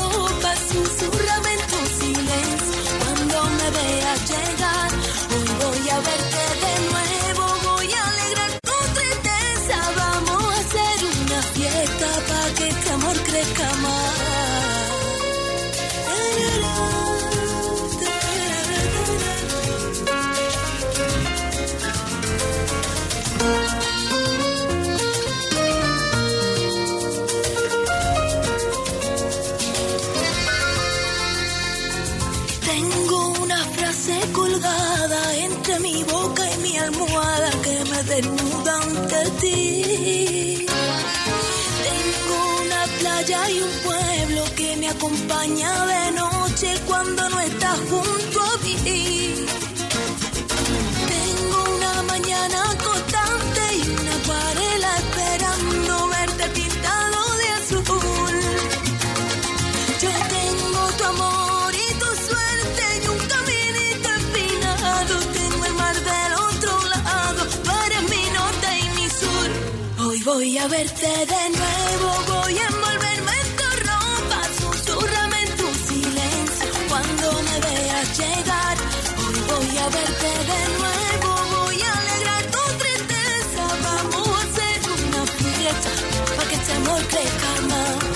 Hay 43.47 43.63
un 43.63 43.71
pueblo 43.85 44.45
que 44.57 44.77
me 44.77 44.89
acompaña 44.89 45.87
de 45.87 46.13
noche 46.13 46.69
cuando 46.85 47.29
no 47.29 47.41
estás 47.41 47.79
junto 47.89 48.43
a 48.43 48.57
mí. 48.65 49.47
Tengo 51.15 51.59
una 51.77 52.03
mañana 52.03 52.61
constante 52.83 53.63
y 53.77 53.89
una 54.01 54.15
acuarela 54.17 54.91
esperando 54.99 56.09
verte 56.09 56.45
pintado 56.59 57.19
de 57.41 57.49
azul. 57.59 58.35
Yo 60.03 60.13
tengo 60.37 60.81
tu 60.99 61.05
amor 61.05 61.73
y 61.73 61.89
tu 62.03 62.11
suerte 62.29 62.85
y 63.05 63.09
un 63.15 63.21
caminito 63.33 64.09
empinado. 64.23 65.15
Tengo 65.39 65.65
el 65.67 65.75
mar 65.75 65.95
del 65.95 66.33
otro 66.51 66.73
lado, 66.89 67.43
para 67.65 68.01
mi 68.11 68.25
norte 68.39 68.69
y 68.83 68.89
mi 68.99 69.09
sur. 69.09 69.49
Hoy 70.05 70.19
voy 70.25 70.59
a 70.59 70.67
verte 70.67 71.07
de 71.07 71.43
nuevo, 71.61 72.09
voy 72.27 72.59
a 72.59 72.67
envolver. 72.67 73.16
volver 86.97 87.29
calma. 87.41 88.16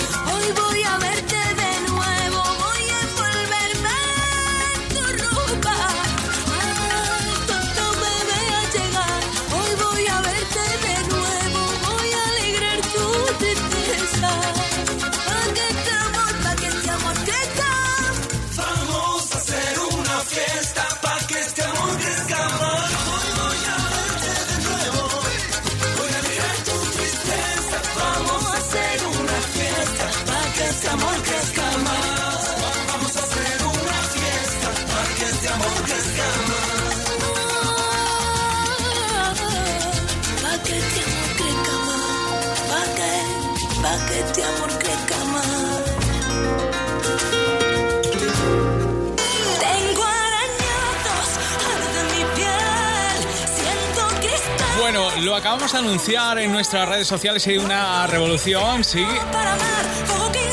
Bueno, 54.79 55.09
lo 55.21 55.35
acabamos 55.35 55.71
de 55.71 55.77
anunciar 55.77 56.37
en 56.39 56.51
nuestras 56.51 56.89
redes 56.89 57.07
sociales. 57.07 57.47
Hay 57.47 57.57
una 57.57 58.07
revolución, 58.07 58.83
sí. 58.83 59.05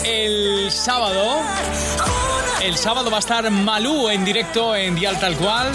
El 0.04 0.70
sábado. 0.70 1.40
El 2.62 2.76
sábado 2.76 3.10
va 3.10 3.16
a 3.16 3.20
estar 3.20 3.50
Malú 3.50 4.08
en 4.08 4.24
directo 4.24 4.76
en 4.76 4.94
Dial 4.94 5.18
Tal 5.18 5.36
Cual 5.36 5.72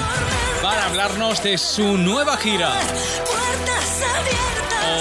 para 0.62 0.86
hablarnos 0.86 1.44
de 1.44 1.58
su 1.58 1.98
nueva 1.98 2.38
gira. 2.38 2.74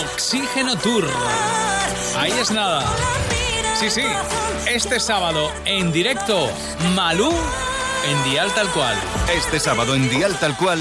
Oxígeno 0.03 0.77
Tour. 0.79 1.09
Ahí 2.23 2.31
es 2.39 2.53
nada. 2.53 2.87
Sí, 3.75 3.91
sí, 3.91 4.05
este 4.69 5.01
sábado 5.01 5.51
en 5.65 5.91
directo, 5.91 6.49
Malú 6.95 7.33
en 8.09 8.31
Dial 8.31 8.49
Tal 8.55 8.69
Cual. 8.69 8.97
Este 9.37 9.59
sábado 9.59 9.97
en 9.97 10.09
Dial 10.09 10.39
Tal 10.39 10.57
Cual. 10.57 10.81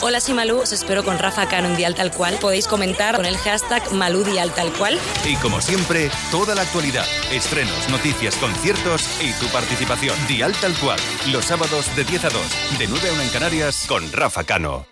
Hola, 0.00 0.20
soy 0.20 0.32
Malú, 0.32 0.60
os 0.60 0.72
espero 0.72 1.04
con 1.04 1.18
Rafa 1.18 1.46
Cano 1.48 1.68
en 1.68 1.76
Dial 1.76 1.94
Tal 1.94 2.12
Cual. 2.12 2.38
Podéis 2.40 2.66
comentar 2.66 3.14
con 3.14 3.26
el 3.26 3.36
hashtag 3.36 3.92
Malú 3.92 4.24
Dial 4.24 4.50
Tal 4.54 4.72
Cual. 4.72 4.98
Y 5.26 5.36
como 5.36 5.60
siempre, 5.60 6.10
toda 6.30 6.54
la 6.54 6.62
actualidad, 6.62 7.04
estrenos, 7.30 7.90
noticias, 7.90 8.34
conciertos 8.36 9.04
y 9.20 9.34
tu 9.34 9.52
participación. 9.52 10.16
Dial 10.28 10.54
Tal 10.62 10.72
Cual, 10.78 10.98
los 11.30 11.44
sábados 11.44 11.94
de 11.94 12.04
10 12.04 12.24
a 12.24 12.30
2, 12.30 12.78
de 12.78 12.86
9 12.88 13.06
a 13.06 13.12
1 13.12 13.22
en 13.22 13.28
Canarias, 13.28 13.84
con 13.86 14.10
Rafa 14.12 14.44
Cano. 14.44 14.91